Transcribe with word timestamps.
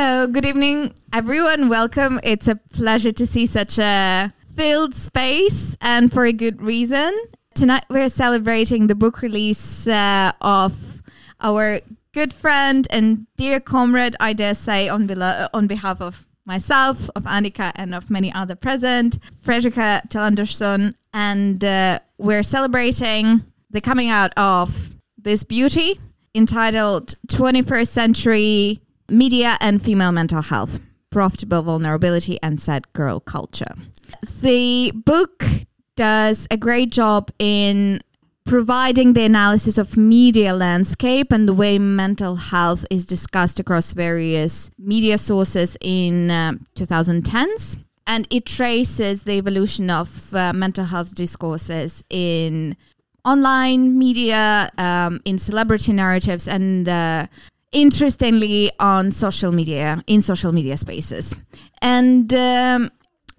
So, 0.00 0.26
good 0.26 0.46
evening, 0.46 0.94
everyone. 1.12 1.68
Welcome. 1.68 2.20
It's 2.22 2.48
a 2.48 2.56
pleasure 2.56 3.12
to 3.12 3.26
see 3.26 3.44
such 3.44 3.78
a 3.78 4.32
filled 4.56 4.94
space 4.94 5.76
and 5.82 6.10
for 6.10 6.24
a 6.24 6.32
good 6.32 6.62
reason. 6.62 7.12
Tonight, 7.54 7.84
we're 7.90 8.08
celebrating 8.08 8.86
the 8.86 8.94
book 8.94 9.20
release 9.20 9.86
uh, 9.86 10.32
of 10.40 11.02
our 11.42 11.80
good 12.14 12.32
friend 12.32 12.86
and 12.88 13.26
dear 13.36 13.60
comrade, 13.60 14.16
I 14.18 14.32
dare 14.32 14.54
say, 14.54 14.88
on, 14.88 15.06
belo- 15.06 15.50
on 15.52 15.66
behalf 15.66 16.00
of 16.00 16.26
myself, 16.46 17.10
of 17.14 17.24
Annika, 17.24 17.70
and 17.74 17.94
of 17.94 18.08
many 18.08 18.32
other 18.32 18.56
present, 18.56 19.18
Fredrika 19.44 20.08
Thelandersson. 20.08 20.94
And 21.12 21.62
uh, 21.62 21.98
we're 22.16 22.42
celebrating 22.42 23.44
the 23.68 23.82
coming 23.82 24.08
out 24.08 24.32
of 24.38 24.94
this 25.18 25.44
beauty 25.44 26.00
entitled 26.34 27.16
21st 27.28 27.88
Century 27.88 28.80
Media 29.10 29.56
and 29.60 29.82
Female 29.82 30.12
Mental 30.12 30.42
Health 30.42 30.80
Profitable 31.10 31.62
Vulnerability 31.62 32.38
and 32.42 32.60
Sad 32.60 32.92
Girl 32.92 33.20
Culture. 33.20 33.74
The 34.40 34.92
book 34.94 35.44
does 35.96 36.46
a 36.50 36.56
great 36.56 36.90
job 36.90 37.30
in 37.38 38.00
providing 38.44 39.12
the 39.12 39.22
analysis 39.22 39.78
of 39.78 39.96
media 39.96 40.54
landscape 40.54 41.32
and 41.32 41.46
the 41.46 41.54
way 41.54 41.78
mental 41.78 42.36
health 42.36 42.86
is 42.90 43.04
discussed 43.04 43.60
across 43.60 43.92
various 43.92 44.70
media 44.78 45.18
sources 45.18 45.76
in 45.80 46.30
uh, 46.30 46.52
2010s 46.74 47.78
and 48.06 48.26
it 48.30 48.46
traces 48.46 49.22
the 49.24 49.34
evolution 49.34 49.88
of 49.90 50.34
uh, 50.34 50.52
mental 50.52 50.84
health 50.84 51.14
discourses 51.14 52.02
in 52.10 52.76
online 53.24 53.98
media 53.98 54.70
um, 54.78 55.20
in 55.24 55.38
celebrity 55.38 55.92
narratives 55.92 56.48
and 56.48 56.88
uh, 56.88 57.26
interestingly 57.72 58.70
on 58.78 59.12
social 59.12 59.52
media 59.52 60.02
in 60.06 60.22
social 60.22 60.52
media 60.52 60.76
spaces. 60.76 61.34
And 61.80 62.32
um, 62.34 62.90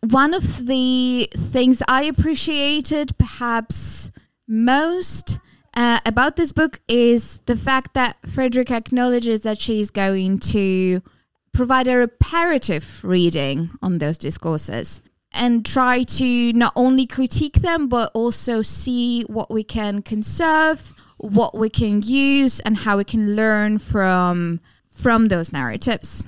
one 0.02 0.34
of 0.34 0.66
the 0.66 1.30
things 1.36 1.84
i 1.88 2.04
appreciated 2.04 3.16
perhaps 3.20 4.12
most 4.48 5.40
uh, 5.76 6.00
about 6.06 6.36
this 6.36 6.52
book 6.52 6.82
is 6.88 7.40
the 7.46 7.56
fact 7.56 7.94
that 7.94 8.22
Fredrika 8.24 8.72
acknowledges 8.72 9.44
that 9.44 9.58
she's 9.58 9.90
going 9.90 10.38
to 10.40 11.02
provide 11.54 11.88
a 11.88 11.96
reparative 11.96 13.02
reading 13.06 13.70
on 13.82 14.00
those 14.00 14.18
discourses 14.18 15.02
and 15.32 15.66
try 15.66 16.04
to 16.04 16.52
not 16.52 16.74
only 16.76 17.08
critique 17.08 17.62
them 17.62 17.88
but 17.88 18.12
also 18.14 18.62
see 18.62 19.22
what 19.24 19.50
we 19.50 19.64
can 19.64 20.02
conserve 20.02 20.94
what 21.22 21.58
we 21.58 21.69
can 21.69 22.02
use 22.02 22.59
and 22.61 22.77
how 22.77 22.97
we 22.97 23.03
can 23.03 23.36
learn 23.36 23.80
from 23.80 24.59
from 24.89 25.28
those 25.28 25.53
narratives. 25.53 26.23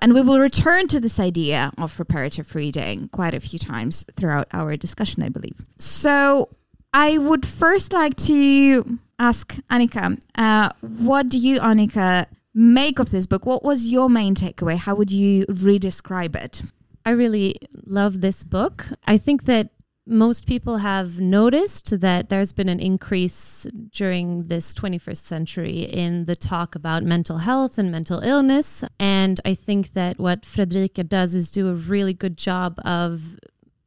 And 0.00 0.12
we 0.12 0.20
will 0.20 0.38
return 0.38 0.86
to 0.88 1.00
this 1.00 1.18
idea 1.18 1.72
of 1.78 1.98
reparative 1.98 2.54
reading 2.54 3.08
quite 3.08 3.34
a 3.34 3.40
few 3.40 3.58
times 3.58 4.04
throughout 4.16 4.48
our 4.52 4.76
discussion, 4.76 5.22
I 5.22 5.28
believe. 5.28 5.64
So 5.78 6.50
I 6.92 7.18
would 7.18 7.46
first 7.46 7.92
like 7.92 8.16
to 8.16 8.98
ask 9.18 9.54
Annika, 9.70 10.20
uh, 10.34 10.70
what 10.80 11.28
do 11.28 11.38
you, 11.38 11.58
Annika, 11.60 12.26
make 12.54 12.98
of 12.98 13.10
this 13.10 13.26
book? 13.26 13.46
What 13.46 13.64
was 13.64 13.86
your 13.86 14.08
main 14.08 14.34
takeaway? 14.34 14.76
How 14.76 14.94
would 14.94 15.10
you 15.10 15.46
redescribe 15.46 16.36
it? 16.36 16.62
I 17.06 17.10
really 17.10 17.56
love 17.86 18.20
this 18.20 18.44
book. 18.44 18.86
I 19.06 19.16
think 19.16 19.44
that 19.44 19.70
most 20.08 20.46
people 20.46 20.78
have 20.78 21.20
noticed 21.20 22.00
that 22.00 22.30
there's 22.30 22.52
been 22.52 22.70
an 22.70 22.80
increase 22.80 23.66
during 23.90 24.46
this 24.46 24.72
21st 24.72 25.18
century 25.18 25.80
in 25.80 26.24
the 26.24 26.34
talk 26.34 26.74
about 26.74 27.02
mental 27.02 27.38
health 27.38 27.76
and 27.76 27.92
mental 27.92 28.20
illness. 28.20 28.82
And 28.98 29.38
I 29.44 29.52
think 29.52 29.92
that 29.92 30.18
what 30.18 30.42
Fredrika 30.42 31.06
does 31.06 31.34
is 31.34 31.50
do 31.50 31.68
a 31.68 31.74
really 31.74 32.14
good 32.14 32.38
job 32.38 32.80
of 32.86 33.36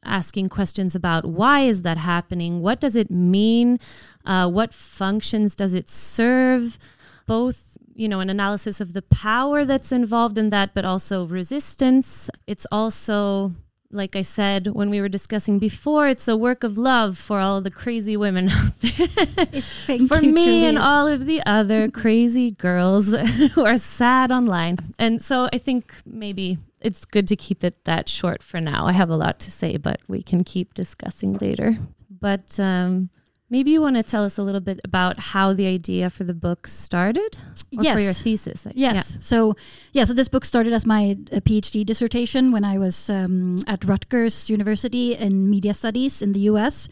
asking 0.05 0.49
questions 0.49 0.95
about 0.95 1.25
why 1.25 1.61
is 1.61 1.81
that 1.81 1.97
happening? 1.97 2.61
What 2.61 2.79
does 2.79 2.95
it 2.95 3.09
mean? 3.09 3.79
Uh, 4.23 4.47
what 4.47 4.73
functions 4.73 5.55
does 5.55 5.73
it 5.73 5.89
serve? 5.89 6.77
Both 7.25 7.77
you 7.95 8.07
know, 8.07 8.19
an 8.19 8.29
analysis 8.29 8.79
of 8.79 8.93
the 8.93 9.01
power 9.01 9.65
that's 9.65 9.91
involved 9.91 10.37
in 10.37 10.49
that, 10.49 10.73
but 10.73 10.85
also 10.85 11.25
resistance. 11.25 12.29
It's 12.47 12.65
also 12.71 13.51
like 13.93 14.15
I 14.15 14.21
said 14.21 14.67
when 14.67 14.89
we 14.89 15.01
were 15.01 15.09
discussing 15.09 15.59
before, 15.59 16.07
it's 16.07 16.27
a 16.27 16.37
work 16.37 16.63
of 16.63 16.77
love 16.77 17.17
for 17.17 17.39
all 17.39 17.61
the 17.61 17.71
crazy 17.71 18.17
women 18.17 18.49
out 18.49 18.79
there. 18.81 20.01
for 20.07 20.21
me 20.21 20.65
and 20.65 20.77
all 20.77 21.07
of 21.07 21.25
the 21.25 21.41
other 21.45 21.89
crazy 22.03 22.51
girls 22.51 23.13
who 23.53 23.65
are 23.65 23.77
sad 23.77 24.31
online. 24.31 24.77
And 24.97 25.21
so 25.21 25.49
I 25.53 25.57
think 25.57 25.93
maybe 26.05 26.57
it's 26.81 27.05
good 27.05 27.27
to 27.27 27.35
keep 27.35 27.63
it 27.63 27.83
that 27.85 28.09
short 28.09 28.41
for 28.41 28.59
now. 28.59 28.87
I 28.87 28.93
have 28.93 29.09
a 29.09 29.17
lot 29.17 29.39
to 29.41 29.51
say, 29.51 29.77
but 29.77 29.99
we 30.07 30.21
can 30.21 30.43
keep 30.43 30.73
discussing 30.73 31.33
later. 31.33 31.75
But 32.09 32.59
um, 32.59 33.09
Maybe 33.51 33.71
you 33.71 33.81
want 33.81 33.97
to 33.97 34.03
tell 34.03 34.23
us 34.23 34.37
a 34.37 34.43
little 34.43 34.61
bit 34.61 34.79
about 34.85 35.19
how 35.19 35.51
the 35.51 35.67
idea 35.67 36.09
for 36.09 36.23
the 36.23 36.33
book 36.33 36.67
started, 36.67 37.35
or 37.77 37.83
yes. 37.83 37.95
for 37.95 38.01
your 38.01 38.13
thesis. 38.13 38.65
Yes. 38.73 38.95
Yeah. 38.95 39.19
So, 39.19 39.55
yeah. 39.91 40.05
So 40.05 40.13
this 40.13 40.29
book 40.29 40.45
started 40.45 40.71
as 40.71 40.85
my 40.85 41.17
PhD 41.29 41.85
dissertation 41.85 42.53
when 42.53 42.63
I 42.63 42.77
was 42.77 43.09
um, 43.09 43.57
at 43.67 43.83
Rutgers 43.83 44.49
University 44.49 45.15
in 45.15 45.49
media 45.49 45.73
studies 45.73 46.21
in 46.21 46.31
the 46.31 46.39
U.S. 46.51 46.87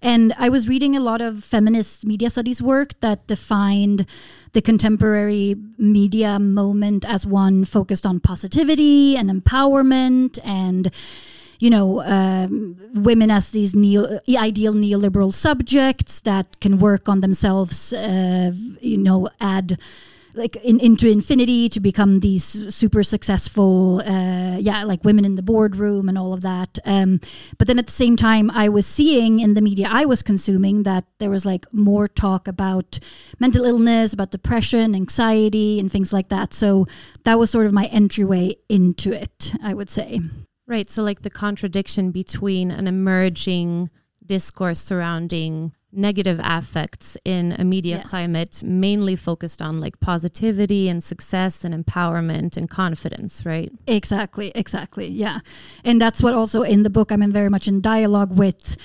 And 0.00 0.32
I 0.38 0.48
was 0.48 0.66
reading 0.66 0.96
a 0.96 1.00
lot 1.00 1.20
of 1.20 1.44
feminist 1.44 2.06
media 2.06 2.30
studies 2.30 2.62
work 2.62 2.98
that 3.00 3.26
defined 3.26 4.06
the 4.54 4.62
contemporary 4.62 5.56
media 5.76 6.38
moment 6.38 7.04
as 7.06 7.26
one 7.26 7.66
focused 7.66 8.06
on 8.06 8.18
positivity 8.18 9.14
and 9.14 9.28
empowerment 9.28 10.38
and 10.42 10.90
you 11.58 11.70
know, 11.70 12.02
um, 12.02 12.76
women 12.94 13.30
as 13.30 13.50
these 13.50 13.74
neo, 13.74 14.20
ideal 14.28 14.74
neoliberal 14.74 15.32
subjects 15.32 16.20
that 16.20 16.60
can 16.60 16.78
work 16.78 17.08
on 17.08 17.20
themselves, 17.20 17.92
uh, 17.92 18.52
you 18.80 18.98
know, 18.98 19.28
add 19.40 19.78
like 20.34 20.56
in, 20.56 20.78
into 20.80 21.08
infinity 21.10 21.68
to 21.68 21.80
become 21.80 22.20
these 22.20 22.72
super 22.74 23.02
successful 23.02 24.00
uh, 24.06 24.56
yeah 24.58 24.84
like 24.84 25.02
women 25.04 25.24
in 25.24 25.34
the 25.34 25.42
boardroom 25.42 26.08
and 26.08 26.16
all 26.16 26.32
of 26.32 26.42
that. 26.42 26.78
Um, 26.84 27.20
but 27.58 27.66
then 27.66 27.78
at 27.78 27.86
the 27.86 27.92
same 27.92 28.16
time 28.16 28.50
i 28.52 28.68
was 28.68 28.86
seeing 28.86 29.40
in 29.40 29.54
the 29.54 29.60
media 29.60 29.88
i 29.90 30.04
was 30.04 30.22
consuming 30.22 30.84
that 30.84 31.04
there 31.18 31.30
was 31.30 31.44
like 31.44 31.66
more 31.72 32.06
talk 32.06 32.46
about 32.46 33.00
mental 33.40 33.64
illness 33.64 34.12
about 34.12 34.30
depression 34.30 34.94
anxiety 34.94 35.80
and 35.80 35.90
things 35.90 36.12
like 36.12 36.28
that. 36.28 36.54
So 36.54 36.86
that 37.24 37.38
was 37.38 37.50
sort 37.50 37.66
of 37.66 37.72
my 37.72 37.86
entryway 37.86 38.56
into 38.68 39.12
it 39.12 39.54
i 39.62 39.74
would 39.74 39.90
say 39.90 40.20
Right. 40.68 40.88
So, 40.88 41.02
like 41.02 41.22
the 41.22 41.30
contradiction 41.30 42.10
between 42.10 42.70
an 42.70 42.86
emerging 42.86 43.88
discourse 44.24 44.78
surrounding 44.78 45.72
negative 45.98 46.40
affects 46.42 47.16
in 47.24 47.52
a 47.58 47.64
media 47.64 47.96
yes. 47.96 48.08
climate 48.08 48.62
mainly 48.62 49.16
focused 49.16 49.60
on 49.60 49.80
like 49.80 49.98
positivity 50.00 50.88
and 50.88 51.02
success 51.02 51.64
and 51.64 51.74
empowerment 51.74 52.56
and 52.56 52.70
confidence 52.70 53.44
right? 53.44 53.72
Exactly 53.86 54.52
exactly 54.54 55.06
yeah. 55.08 55.40
And 55.84 56.00
that's 56.00 56.22
what 56.22 56.34
also 56.34 56.62
in 56.62 56.82
the 56.82 56.90
book 56.90 57.10
i'm 57.12 57.22
in 57.22 57.32
very 57.32 57.48
much 57.48 57.68
in 57.68 57.80
dialogue 57.80 58.38
with. 58.38 58.76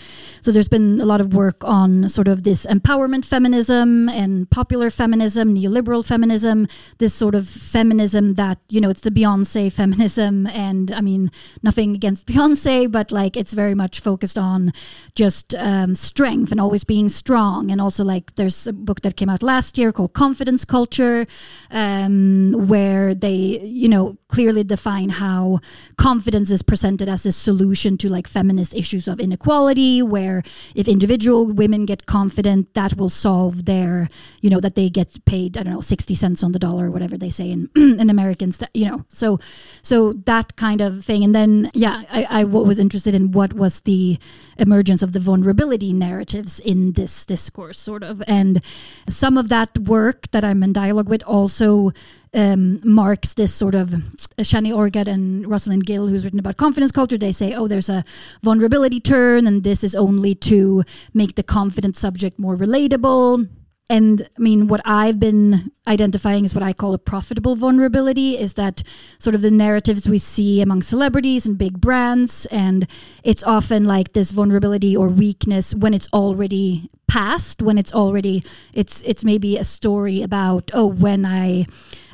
So 0.42 0.52
there's 0.52 0.68
been 0.68 1.00
a 1.00 1.06
lot 1.06 1.22
of 1.22 1.34
work 1.34 1.64
on 1.64 2.10
sort 2.10 2.28
of 2.28 2.44
this 2.44 2.66
empowerment 2.66 3.26
feminism 3.26 4.10
and 4.10 4.50
popular 4.50 4.90
feminism 4.90 5.56
neoliberal 5.56 6.06
feminism 6.06 6.68
this 6.98 7.14
sort 7.14 7.36
of 7.36 7.48
feminism 7.48 8.34
that 8.34 8.58
you 8.70 8.82
know 8.82 8.90
it's 8.90 9.02
the 9.02 9.12
beyonce 9.12 9.72
feminism. 9.82 10.48
And 10.48 10.92
i 10.92 11.02
mean 11.02 11.32
nothing 11.62 11.96
against 11.96 12.28
beyonce 12.28 12.92
but 12.92 13.12
like 13.12 13.38
it's 13.38 13.54
very 13.54 13.76
much 13.76 14.00
focused 14.00 14.38
on 14.38 14.72
just 15.16 15.54
um, 15.56 15.96
strength 15.96 16.52
and 16.52 16.60
always 16.60 16.84
being 16.84 17.03
being 17.04 17.10
strong. 17.10 17.72
And 17.72 17.82
also 17.82 18.04
like 18.04 18.36
there's 18.36 18.68
a 18.68 18.74
book 18.74 19.02
that 19.02 19.16
came 19.16 19.30
out 19.30 19.44
last 19.44 19.78
year 19.78 19.92
called 19.92 20.14
confidence 20.14 20.66
culture 20.66 21.26
um, 21.72 22.54
where 22.68 23.16
they 23.16 23.60
you 23.64 23.90
know 23.90 24.18
clearly 24.28 24.64
define 24.64 25.10
how 25.10 25.60
confidence 25.98 26.52
is 26.52 26.62
presented 26.62 27.10
as 27.10 27.26
a 27.26 27.32
solution 27.32 27.98
to 27.98 28.10
like 28.10 28.28
feminist 28.28 28.74
issues 28.76 29.08
of 29.08 29.20
inequality 29.20 30.02
where 30.02 30.44
if 30.76 30.88
individual 30.88 31.46
women 31.46 31.86
get 31.86 32.06
confident 32.06 32.74
that 32.74 32.98
will 32.98 33.10
solve 33.10 33.66
their 33.66 34.08
you 34.42 34.50
know 34.50 34.60
that 34.60 34.76
they 34.76 34.90
get 34.90 35.10
paid 35.26 35.58
i 35.58 35.64
don't 35.64 35.74
know 35.74 35.82
60 35.82 36.16
cents 36.16 36.44
on 36.44 36.52
the 36.52 36.60
dollar 36.60 36.86
or 36.86 36.92
whatever 36.92 37.18
they 37.18 37.30
say 37.30 37.52
in 37.52 37.70
in 37.76 38.10
americans 38.10 38.64
you 38.74 38.88
know. 38.90 39.04
So 39.08 39.40
so 39.82 40.14
that 40.26 40.56
kind 40.56 40.82
of 40.82 41.04
thing. 41.06 41.24
And 41.24 41.34
then 41.36 41.70
yeah 41.74 42.04
i, 42.12 42.42
I 42.42 42.44
was 42.44 42.80
interested 42.80 43.14
in 43.16 43.32
what 43.32 43.54
was 43.54 43.82
the 43.82 44.18
emergence 44.58 45.02
of 45.02 45.12
the 45.14 45.20
vulnerability 45.20 45.94
narratives 45.94 46.60
in 46.60 46.83
this 46.92 47.26
discourse, 47.26 47.80
sort 47.80 48.04
of. 48.04 48.22
And 48.28 48.62
some 49.08 49.38
of 49.38 49.50
that 49.50 49.78
work 49.80 50.30
that 50.32 50.44
I'm 50.44 50.62
in 50.62 50.74
dialogue 50.74 51.10
with 51.10 51.24
also 51.24 51.92
um, 52.34 52.80
marks 52.84 53.34
this 53.34 53.54
sort 53.54 53.76
of 53.76 53.94
uh, 53.94 53.98
Shani 54.40 54.72
Orgad 54.72 55.08
and 55.08 55.48
Rosalind 55.48 55.86
Gill, 55.86 56.08
who's 56.08 56.24
written 56.24 56.40
about 56.40 56.58
confidence 56.58 56.92
culture. 56.92 57.18
They 57.18 57.32
say, 57.32 57.54
oh, 57.54 57.68
there's 57.68 57.90
a 57.90 58.04
vulnerability 58.44 59.00
turn, 59.00 59.48
and 59.48 59.64
this 59.64 59.84
is 59.84 59.96
only 59.96 60.36
to 60.36 60.84
make 61.14 61.36
the 61.36 61.44
confident 61.44 61.96
subject 61.96 62.40
more 62.40 62.56
relatable 62.56 63.48
And 63.94 64.28
I 64.36 64.42
mean, 64.42 64.68
what 64.68 64.82
I've 64.86 65.20
been 65.20 65.72
identifying 65.88 66.46
is 66.46 66.56
what 66.56 66.64
I 66.64 66.74
call 66.74 66.96
a 66.96 66.98
profitable 66.98 67.56
vulnerability 67.56 68.40
is 68.40 68.56
that 68.56 68.82
sort 69.20 69.36
of 69.36 69.44
the 69.44 69.52
narratives 69.52 70.10
we 70.10 70.18
see 70.18 70.62
among 70.64 70.82
celebrities 70.82 71.46
and 71.46 71.60
big 71.60 71.80
brands. 71.80 72.48
And 72.48 72.88
it's 73.24 73.44
often 73.44 73.86
like 73.86 74.14
this 74.14 74.32
vulnerability 74.32 74.98
or 74.98 75.10
weakness 75.10 75.76
when 75.76 75.94
it's 75.94 76.08
already 76.12 76.90
past, 77.08 77.62
when 77.62 77.78
it's 77.78 77.94
already, 77.94 78.44
it's, 78.74 79.04
it's 79.04 79.24
maybe 79.24 79.58
a 79.58 79.64
story 79.64 80.24
about, 80.24 80.72
oh, 80.74 80.88
when 80.88 81.24
I, 81.24 81.68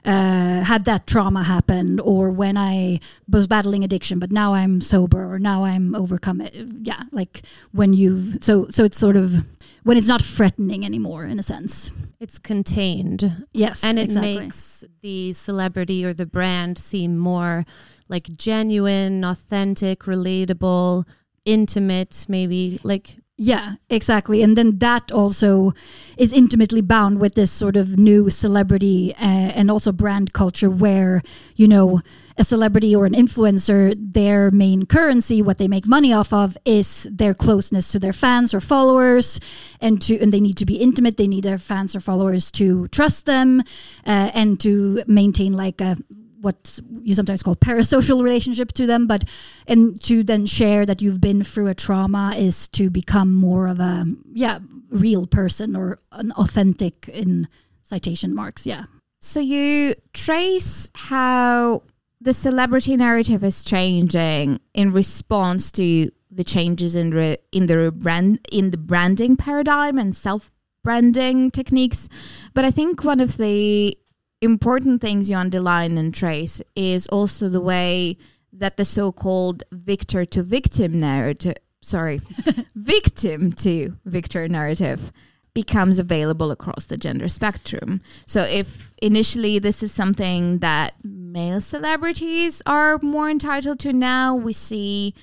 uh, 0.04 0.64
had 0.64 0.84
that 0.86 1.08
trauma 1.08 1.44
happen 1.44 2.00
or 2.02 2.30
when 2.30 2.58
I 2.58 3.00
was 3.30 3.48
battling 3.48 3.86
addiction, 3.86 4.20
but 4.20 4.32
now 4.32 4.54
I'm 4.54 4.82
sober 4.82 5.32
or 5.32 5.40
now 5.40 5.64
I'm 5.64 5.96
overcome 5.96 6.42
it. 6.42 6.56
Yeah, 6.82 7.04
like 7.12 7.42
when 7.72 7.94
you 7.94 8.40
so 8.40 8.68
so 8.70 8.86
it's 8.86 8.98
sort 8.98 9.18
of 9.18 9.46
when 9.84 9.98
it's 9.98 10.08
not 10.08 10.22
threatening 10.22 10.86
anymore 10.86 11.26
in 11.26 11.40
a 11.40 11.44
sense. 11.44 11.92
It's 12.20 12.38
contained. 12.38 13.46
Yes, 13.54 13.84
and 13.84 13.98
it 13.98 14.04
exactly. 14.04 14.38
makes 14.38 14.84
the 15.02 15.34
celebrity 15.34 16.04
or 16.04 16.14
the 16.14 16.26
brand 16.26 16.78
seem 16.78 17.18
more 17.18 17.66
like 18.10 18.26
genuine, 18.36 19.24
authentic, 19.24 20.02
relatable, 20.02 21.06
intimate, 21.46 22.26
maybe 22.28 22.80
like 22.84 23.18
yeah, 23.42 23.76
exactly. 23.90 24.44
And 24.44 24.58
then 24.58 24.80
that 24.80 25.14
also 25.14 25.74
is 26.18 26.34
intimately 26.34 26.82
bound 26.82 27.22
with 27.22 27.36
this 27.36 27.50
sort 27.50 27.78
of 27.78 27.98
new 27.98 28.30
celebrity 28.30 29.16
uh, 29.16 29.56
and 29.56 29.72
also 29.72 29.94
brand 29.94 30.34
culture 30.34 30.70
where, 30.70 31.24
you 31.56 31.66
know, 31.66 32.02
a 32.38 32.44
celebrity 32.44 32.94
or 32.94 33.06
an 33.06 33.14
influencer, 33.14 33.96
their 33.98 34.52
main 34.52 34.86
currency, 34.86 35.42
what 35.42 35.58
they 35.58 35.70
make 35.70 35.88
money 35.88 36.12
off 36.12 36.34
of, 36.34 36.58
is 36.66 37.08
their 37.10 37.34
closeness 37.34 37.94
to 37.94 38.00
their 38.00 38.12
fans 38.12 38.54
or 38.54 38.60
followers, 38.60 39.40
and 39.80 40.02
to 40.02 40.20
and 40.20 40.34
they 40.34 40.42
need 40.42 40.58
to 40.58 40.66
be 40.66 40.76
intimate. 40.76 41.16
They 41.16 41.28
need 41.28 41.46
their 41.46 41.58
fans 41.58 41.96
or 41.96 42.02
followers 42.02 42.52
to 42.52 42.90
trust 42.90 43.26
them, 43.26 43.62
uh, 44.06 44.32
and 44.34 44.60
to 44.60 45.02
maintain 45.08 45.54
like 45.54 45.80
a 45.80 45.98
what 46.42 46.80
you 47.02 47.14
sometimes 47.16 47.44
call 47.44 47.56
parasocial 47.56 48.22
relationship 48.24 48.72
to 48.72 48.86
them 48.86 49.08
but 49.08 49.24
and 49.68 50.02
to 50.02 50.24
then 50.24 50.46
share 50.46 50.86
that 50.86 51.02
you've 51.02 51.22
been 51.22 51.44
through 51.44 51.68
a 51.68 51.74
trauma 51.74 52.34
is 52.38 52.68
to 52.68 52.90
become 52.90 53.34
more 53.34 53.68
of 53.68 53.80
a 53.80 54.06
yeah 54.34 54.60
real 54.90 55.28
person 55.28 55.76
or 55.76 56.00
an 56.14 56.32
authentic 56.34 57.08
in 57.10 57.48
citation 57.84 58.34
marks 58.34 58.66
yeah 58.66 58.86
So 59.22 59.40
you 59.40 59.96
trace 60.14 60.90
how 60.96 61.84
the 62.22 62.34
celebrity 62.34 62.96
narrative 62.96 63.44
is 63.44 63.64
changing 63.64 64.60
in 64.74 64.92
response 64.92 65.72
to 65.74 66.10
the 66.32 66.44
changes 66.44 66.96
in 66.96 67.12
re, 67.12 67.38
in 67.52 67.66
the 67.66 67.92
brand 67.92 68.40
in 68.52 68.72
the 68.72 68.78
branding 68.78 69.36
paradigm 69.36 69.98
and 69.98 70.16
self 70.16 70.52
branding 70.84 71.52
techniques. 71.52 72.08
But 72.54 72.66
I 72.66 72.72
think 72.72 73.04
one 73.04 73.20
of 73.20 73.38
the 73.38 73.98
important 74.42 75.02
things 75.02 75.30
you 75.30 75.36
underline 75.36 75.98
and 75.98 76.14
trace 76.14 76.62
is 76.76 77.08
also 77.08 77.50
the 77.50 77.62
way 77.62 78.18
that 78.52 78.78
the 78.78 78.86
so-called 78.86 79.64
victor 79.72 80.26
to 80.26 80.42
victim 80.42 81.00
narrative 81.00 81.58
sorry 81.82 82.20
victim 82.76 83.52
to 83.52 83.96
victor 84.06 84.48
narrative 84.48 85.12
becomes 85.54 86.00
available 86.00 86.52
across 86.52 86.86
the 86.86 86.98
gender 86.98 87.28
spectrum. 87.28 88.02
So 88.26 88.44
if 88.44 88.94
initially 89.02 89.60
this 89.60 89.84
is 89.84 89.92
something 89.92 90.60
that 90.60 90.94
male 91.04 91.62
celebrities 91.62 92.62
are 92.66 93.00
more 93.02 93.30
entitled 93.30 93.80
to 93.80 93.94
now, 93.94 94.36
we 94.36 94.54
see 94.54 95.16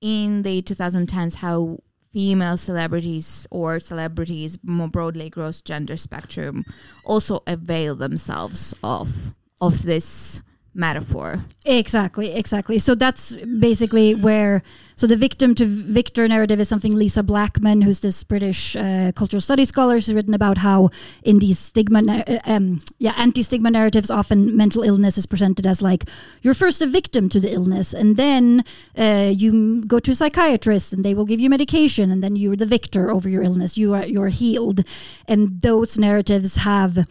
in 0.00 0.42
the 0.42 0.62
2010s 0.62 1.36
how 1.36 1.78
female 2.14 2.56
celebrities 2.56 3.46
or 3.50 3.80
celebrities 3.80 4.56
more 4.62 4.88
broadly 4.88 5.26
across 5.26 5.60
gender 5.60 5.96
spectrum 5.96 6.64
also 7.04 7.40
avail 7.46 7.96
themselves 7.96 8.72
of 8.84 9.34
of 9.60 9.82
this 9.82 10.40
metaphor. 10.74 11.44
Exactly, 11.64 12.32
exactly. 12.32 12.78
So 12.78 12.94
that's 12.94 13.36
basically 13.36 14.14
where. 14.14 14.62
So 14.96 15.08
the 15.08 15.16
victim 15.16 15.56
to 15.56 15.66
victor 15.66 16.28
narrative 16.28 16.60
is 16.60 16.68
something 16.68 16.94
Lisa 16.94 17.24
Blackman, 17.24 17.82
who's 17.82 18.00
this 18.00 18.22
British 18.22 18.76
uh, 18.76 19.10
cultural 19.16 19.40
studies 19.40 19.68
scholar, 19.68 19.94
has 19.94 20.12
written 20.12 20.34
about 20.34 20.58
how 20.58 20.90
in 21.24 21.40
these 21.40 21.58
stigma, 21.58 22.02
uh, 22.08 22.38
um, 22.44 22.78
yeah, 22.98 23.12
anti-stigma 23.16 23.70
narratives, 23.70 24.08
often 24.08 24.56
mental 24.56 24.84
illness 24.84 25.18
is 25.18 25.26
presented 25.26 25.66
as 25.66 25.82
like 25.82 26.04
you're 26.42 26.54
first 26.54 26.80
a 26.80 26.86
victim 26.86 27.28
to 27.28 27.40
the 27.40 27.52
illness, 27.52 27.92
and 27.92 28.16
then 28.16 28.64
uh, 28.96 29.32
you 29.34 29.82
go 29.84 29.98
to 29.98 30.12
a 30.12 30.14
psychiatrist, 30.14 30.92
and 30.92 31.04
they 31.04 31.14
will 31.14 31.26
give 31.26 31.40
you 31.40 31.50
medication, 31.50 32.10
and 32.12 32.22
then 32.22 32.36
you're 32.36 32.56
the 32.56 32.66
victor 32.66 33.10
over 33.10 33.28
your 33.28 33.42
illness. 33.42 33.76
You 33.76 33.94
are 33.94 34.06
you're 34.06 34.28
healed, 34.28 34.84
and 35.26 35.60
those 35.60 35.98
narratives 35.98 36.56
have 36.58 37.06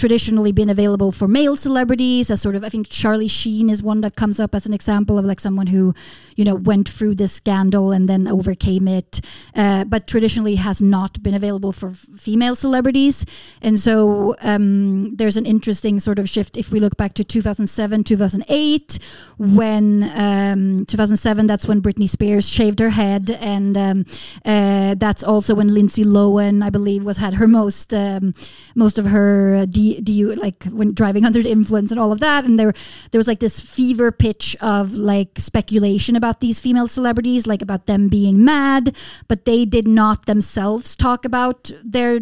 traditionally 0.00 0.50
been 0.50 0.70
available 0.70 1.12
for 1.12 1.28
male 1.28 1.54
celebrities 1.54 2.30
as 2.30 2.40
sort 2.40 2.56
of 2.56 2.64
I 2.64 2.70
think 2.70 2.88
Charlie 2.88 3.28
Sheen 3.28 3.68
is 3.68 3.82
one 3.82 4.00
that 4.00 4.16
comes 4.16 4.40
up 4.40 4.54
as 4.54 4.64
an 4.64 4.72
example 4.72 5.18
of 5.18 5.26
like 5.26 5.40
someone 5.40 5.66
who 5.66 5.94
you 6.36 6.44
know 6.46 6.54
went 6.54 6.88
through 6.88 7.16
this 7.16 7.34
scandal 7.34 7.92
and 7.92 8.08
then 8.08 8.26
overcame 8.26 8.88
it. 8.88 9.20
Uh, 9.54 9.84
but 9.84 10.06
traditionally 10.06 10.54
has 10.54 10.80
not 10.80 11.22
been 11.22 11.34
available 11.34 11.70
for 11.70 11.90
f- 11.90 12.06
female 12.16 12.56
celebrities. 12.56 13.26
And 13.60 13.78
so 13.78 14.36
um, 14.40 15.14
there's 15.16 15.36
an 15.36 15.44
interesting 15.44 16.00
sort 16.00 16.18
of 16.18 16.30
shift. 16.30 16.56
If 16.56 16.70
we 16.70 16.80
look 16.80 16.96
back 16.96 17.12
to 17.14 17.24
2007 17.24 18.04
2008 18.04 18.98
when 19.36 20.10
um, 20.14 20.86
2007 20.86 21.46
that's 21.46 21.68
when 21.68 21.82
Britney 21.82 22.08
Spears 22.08 22.48
shaved 22.48 22.78
her 22.78 22.90
head. 22.90 23.30
And 23.30 23.76
um, 23.76 24.06
uh, 24.46 24.94
that's 24.94 25.22
also 25.22 25.54
when 25.54 25.74
Lindsay 25.74 26.04
Lohan 26.04 26.64
I 26.64 26.70
believe 26.70 27.04
was 27.04 27.18
had 27.18 27.34
her 27.34 27.46
most 27.46 27.92
um, 27.92 28.32
most 28.74 28.98
of 28.98 29.04
her 29.04 29.56
uh, 29.56 29.66
D, 30.00 30.12
you 30.12 30.34
like 30.34 30.64
when 30.64 30.94
driving 30.94 31.24
under 31.24 31.42
the 31.42 31.50
influence 31.50 31.90
and 31.90 31.98
all 31.98 32.12
of 32.12 32.20
that 32.20 32.44
and 32.44 32.58
there 32.58 32.72
there 33.10 33.18
was 33.18 33.28
like 33.28 33.40
this 33.40 33.60
fever 33.60 34.12
pitch 34.12 34.56
of 34.60 34.92
like 34.94 35.38
speculation 35.38 36.16
about 36.16 36.40
these 36.40 36.60
female 36.60 36.88
celebrities 36.88 37.46
like 37.46 37.62
about 37.62 37.86
them 37.86 38.08
being 38.08 38.44
mad 38.44 38.94
but 39.28 39.44
they 39.44 39.64
did 39.64 39.86
not 39.88 40.26
themselves 40.26 40.96
talk 40.96 41.24
about 41.24 41.70
their 41.84 42.20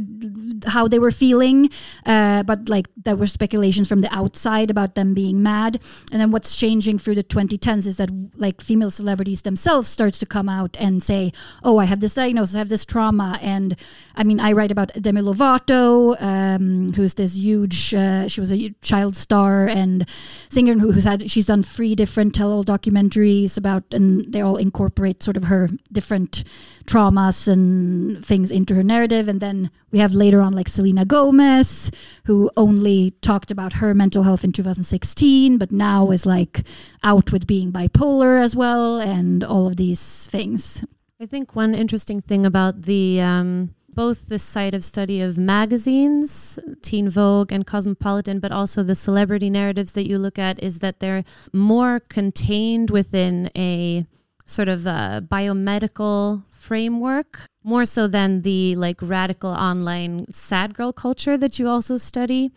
how 0.67 0.89
they 0.89 0.99
were 0.99 1.11
feeling 1.11 1.69
uh, 2.07 2.43
but 2.43 2.69
like 2.69 2.89
there 2.97 3.17
were 3.17 3.27
speculations 3.27 3.89
from 3.89 4.01
the 4.01 4.15
outside 4.15 4.71
about 4.71 4.95
them 4.95 5.15
being 5.15 5.43
mad. 5.43 5.81
And 6.13 6.21
then 6.21 6.31
what's 6.31 6.57
changing 6.57 6.99
through 6.99 7.17
the 7.17 7.25
2010s 7.25 7.87
is 7.87 7.97
that 7.97 8.11
like 8.37 8.61
female 8.61 8.91
celebrities 8.91 9.43
themselves 9.43 9.89
starts 9.89 10.19
to 10.19 10.27
come 10.27 10.49
out 10.49 10.77
and 10.79 11.03
say 11.03 11.33
oh 11.63 11.79
I 11.79 11.85
have 11.85 12.01
this 12.01 12.15
diagnosis 12.15 12.55
I 12.55 12.59
have 12.59 12.69
this 12.69 12.85
trauma 12.85 13.39
and 13.43 13.77
I 14.15 14.25
mean 14.25 14.41
I 14.41 14.53
write 14.53 14.71
about 14.71 14.93
Demi 15.01 15.21
Lovato 15.21 16.21
um, 16.21 16.93
who's 16.93 17.15
this 17.15 17.37
huge 17.59 17.95
uh, 17.95 18.29
she 18.29 18.41
was 18.41 18.53
a 18.53 18.71
child 18.83 19.17
star 19.17 19.67
and 19.67 20.09
singer 20.49 20.75
who, 20.75 20.93
who's 20.93 21.05
had 21.05 21.31
she's 21.31 21.47
done 21.47 21.63
three 21.63 21.95
different 21.95 22.35
tell-all 22.35 22.65
documentaries 22.65 23.57
about 23.57 23.83
and 23.93 24.33
they 24.33 24.41
all 24.41 24.57
incorporate 24.57 25.23
sort 25.23 25.37
of 25.37 25.45
her 25.45 25.69
different 25.93 26.45
traumas 26.85 27.49
and 27.49 28.25
things 28.25 28.51
into 28.51 28.75
her 28.75 28.83
narrative. 28.83 29.29
And 29.29 29.41
then 29.41 29.71
we 29.91 29.99
have 29.99 30.15
later 30.15 30.41
on 30.41 30.53
like 30.53 30.69
Selena 30.69 31.05
Gomez 31.05 31.91
who 32.25 32.51
only 32.57 33.13
talked 33.21 33.51
about 33.51 33.75
her 33.75 33.95
mental 33.95 34.23
health 34.23 34.45
in 34.45 34.53
2016 34.53 35.59
but 35.59 35.73
now 35.73 36.11
is 36.11 36.25
like 36.25 36.63
out 37.03 37.33
with 37.33 37.47
being 37.47 37.73
bipolar 37.73 38.41
as 38.41 38.55
well 38.55 38.99
and 38.99 39.45
all 39.45 39.67
of 39.67 39.77
these 39.77 40.27
things. 40.27 40.85
I 41.21 41.27
think 41.27 41.57
one 41.57 41.75
interesting 41.75 42.21
thing 42.21 42.47
about 42.47 42.83
the 42.83 43.21
um, 43.21 43.75
both 43.99 44.29
the 44.29 44.39
site 44.39 44.75
of 44.75 44.85
study 44.85 45.21
of 45.21 45.37
magazines, 45.37 46.57
Teen 46.83 47.11
Vogue 47.11 47.51
and 47.51 47.67
Cosmopolitan, 47.67 48.39
but 48.39 48.53
also 48.53 48.85
the 48.85 48.95
celebrity 48.95 49.51
narratives 49.51 49.91
that 49.91 50.07
you 50.07 50.19
look 50.19 50.39
at 50.39 50.63
is 50.63 50.79
that 50.79 51.01
they're 51.01 51.25
more 51.53 51.99
contained 51.99 52.91
within 52.91 53.51
a 53.57 54.07
sort 54.49 54.69
of 54.69 54.87
a 54.87 55.23
biomedical 55.31 56.43
framework, 56.51 57.47
more 57.63 57.85
so 57.85 58.07
than 58.07 58.43
the 58.43 58.75
like 58.77 58.97
radical 59.03 59.51
online 59.51 60.27
sad 60.33 60.75
girl 60.75 60.93
culture 60.93 61.37
that 61.37 61.59
you 61.59 61.69
also 61.69 61.99
study. 61.99 62.51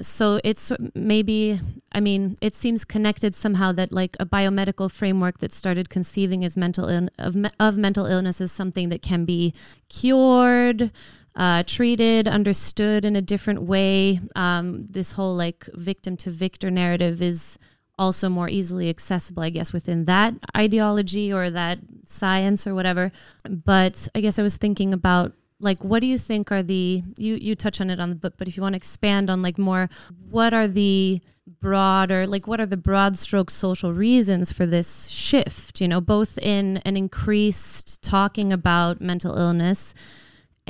So 0.00 0.38
it's 0.44 0.70
maybe, 0.94 1.58
I 1.92 2.00
mean, 2.00 2.36
it 2.42 2.54
seems 2.54 2.84
connected 2.84 3.34
somehow 3.34 3.72
that 3.72 3.90
like 3.90 4.16
a 4.20 4.26
biomedical 4.26 4.90
framework 4.90 5.38
that 5.38 5.50
started 5.50 5.88
conceiving 5.88 6.44
as 6.44 6.56
mental 6.56 7.08
of, 7.18 7.36
of 7.58 7.78
mental 7.78 8.04
illness 8.04 8.40
is 8.40 8.52
something 8.52 8.90
that 8.90 9.00
can 9.00 9.24
be 9.24 9.54
cured, 9.88 10.92
uh, 11.34 11.62
treated, 11.66 12.28
understood 12.28 13.04
in 13.04 13.16
a 13.16 13.22
different 13.22 13.62
way. 13.62 14.20
Um, 14.36 14.84
this 14.84 15.12
whole 15.12 15.34
like 15.34 15.66
victim 15.72 16.18
to 16.18 16.30
victor 16.30 16.70
narrative 16.70 17.22
is 17.22 17.58
also 18.00 18.28
more 18.28 18.48
easily 18.48 18.88
accessible, 18.88 19.42
I 19.42 19.50
guess, 19.50 19.72
within 19.72 20.06
that 20.06 20.34
ideology 20.56 21.32
or 21.32 21.50
that 21.50 21.78
science 22.04 22.66
or 22.66 22.74
whatever. 22.74 23.12
But 23.48 24.08
I 24.14 24.20
guess 24.20 24.38
I 24.38 24.42
was 24.42 24.56
thinking 24.56 24.92
about 24.92 25.32
like 25.62 25.84
what 25.84 26.00
do 26.00 26.06
you 26.06 26.16
think 26.16 26.50
are 26.50 26.62
the 26.62 27.02
you 27.18 27.34
you 27.34 27.54
touch 27.54 27.82
on 27.82 27.90
it 27.90 28.00
on 28.00 28.08
the 28.08 28.16
book 28.16 28.32
but 28.38 28.48
if 28.48 28.56
you 28.56 28.62
want 28.62 28.72
to 28.72 28.78
expand 28.78 29.28
on 29.28 29.42
like 29.42 29.58
more 29.58 29.90
what 30.30 30.54
are 30.54 30.66
the 30.66 31.20
broader 31.60 32.26
like 32.26 32.46
what 32.46 32.58
are 32.58 32.64
the 32.64 32.78
broad 32.78 33.14
stroke 33.14 33.50
social 33.50 33.92
reasons 33.92 34.50
for 34.50 34.64
this 34.64 35.06
shift 35.08 35.78
you 35.78 35.86
know 35.86 36.00
both 36.00 36.38
in 36.38 36.78
an 36.78 36.96
increased 36.96 38.00
talking 38.00 38.54
about 38.54 39.02
mental 39.02 39.36
illness 39.36 39.94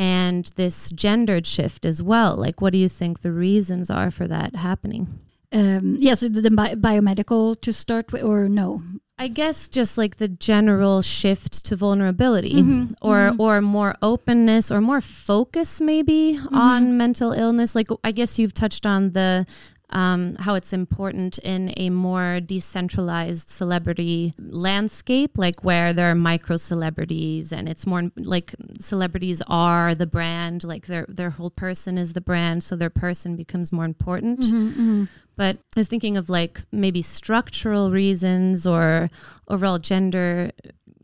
and 0.01 0.47
this 0.57 0.89
gendered 0.89 1.47
shift 1.47 1.85
as 1.85 2.03
well. 2.03 2.35
Like, 2.35 2.63
what 2.63 2.73
do 2.73 2.79
you 2.79 2.89
think 2.89 3.21
the 3.21 3.33
reasons 3.33 3.91
are 3.91 4.11
for 4.11 4.27
that 4.29 4.57
happening? 4.57 5.21
Um, 5.53 5.97
yeah, 5.99 6.15
so 6.15 6.29
the, 6.29 6.41
the 6.43 6.51
bi- 6.51 6.75
biomedical 6.77 7.61
to 7.63 7.73
start 7.73 8.13
with, 8.13 8.23
or 8.23 8.49
no? 8.49 8.83
I 9.19 9.29
guess 9.29 9.69
just 9.69 9.99
like 9.99 10.17
the 10.17 10.29
general 10.29 11.03
shift 11.03 11.65
to 11.67 11.77
vulnerability 11.77 12.55
Mhm, 12.55 12.95
or 13.03 13.33
mhm. 13.33 13.37
or 13.39 13.61
more 13.61 13.95
openness 14.01 14.71
or 14.71 14.81
more 14.81 15.01
focus 15.03 15.81
maybe 15.81 16.39
Mm-hmm. 16.41 16.55
on 16.57 16.97
mental 16.97 17.33
illness 17.33 17.75
like 17.75 17.89
I 18.03 18.13
guess 18.13 18.39
you've 18.39 18.55
touched 18.55 18.87
on 18.87 19.13
the 19.13 19.45
um, 19.93 20.37
how 20.41 20.55
it's 20.55 20.73
important 20.73 21.39
in 21.39 21.73
a 21.77 21.91
more 21.91 22.41
decentralized 22.41 23.49
celebrity 23.49 24.33
landscape, 24.39 25.37
like 25.37 25.65
where 25.65 25.93
there 25.93 26.11
are 26.11 26.15
micro 26.15 26.57
celebrities, 26.57 27.53
and 27.53 27.69
it's 27.69 27.87
more 27.87 28.11
like 28.17 28.55
celebrities 28.79 29.43
are 29.49 29.95
the 29.95 30.07
brand, 30.07 30.65
like 30.65 30.87
their 30.87 31.07
their 31.09 31.31
whole 31.31 31.51
person 31.51 31.99
is 31.99 32.13
the 32.13 32.21
brand, 32.21 32.63
so 32.63 32.77
their 32.77 32.91
person 32.91 33.37
becomes 33.37 33.73
more 33.73 33.85
important. 33.85 34.41
Mm-hmm, 34.41 35.05
But 35.37 35.57
I 35.77 35.81
was 35.81 35.89
thinking 35.89 36.17
of 36.17 36.29
like 36.29 36.61
maybe 36.71 37.03
structural 37.03 37.91
reasons 37.91 38.67
or 38.67 39.11
overall 39.49 39.79
gender 39.79 40.51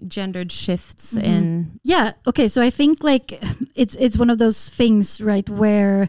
gendered 0.06 0.52
shifts 0.52 1.14
Mhm. 1.14 1.22
in 1.24 1.70
Yeah. 1.82 2.12
Okay. 2.26 2.48
So 2.48 2.60
I 2.62 2.70
think 2.70 3.02
like 3.02 3.42
it's 3.74 3.96
it's 3.96 4.18
one 4.18 4.28
of 4.30 4.38
those 4.38 4.68
things, 4.68 5.20
right, 5.20 5.48
where 5.48 6.08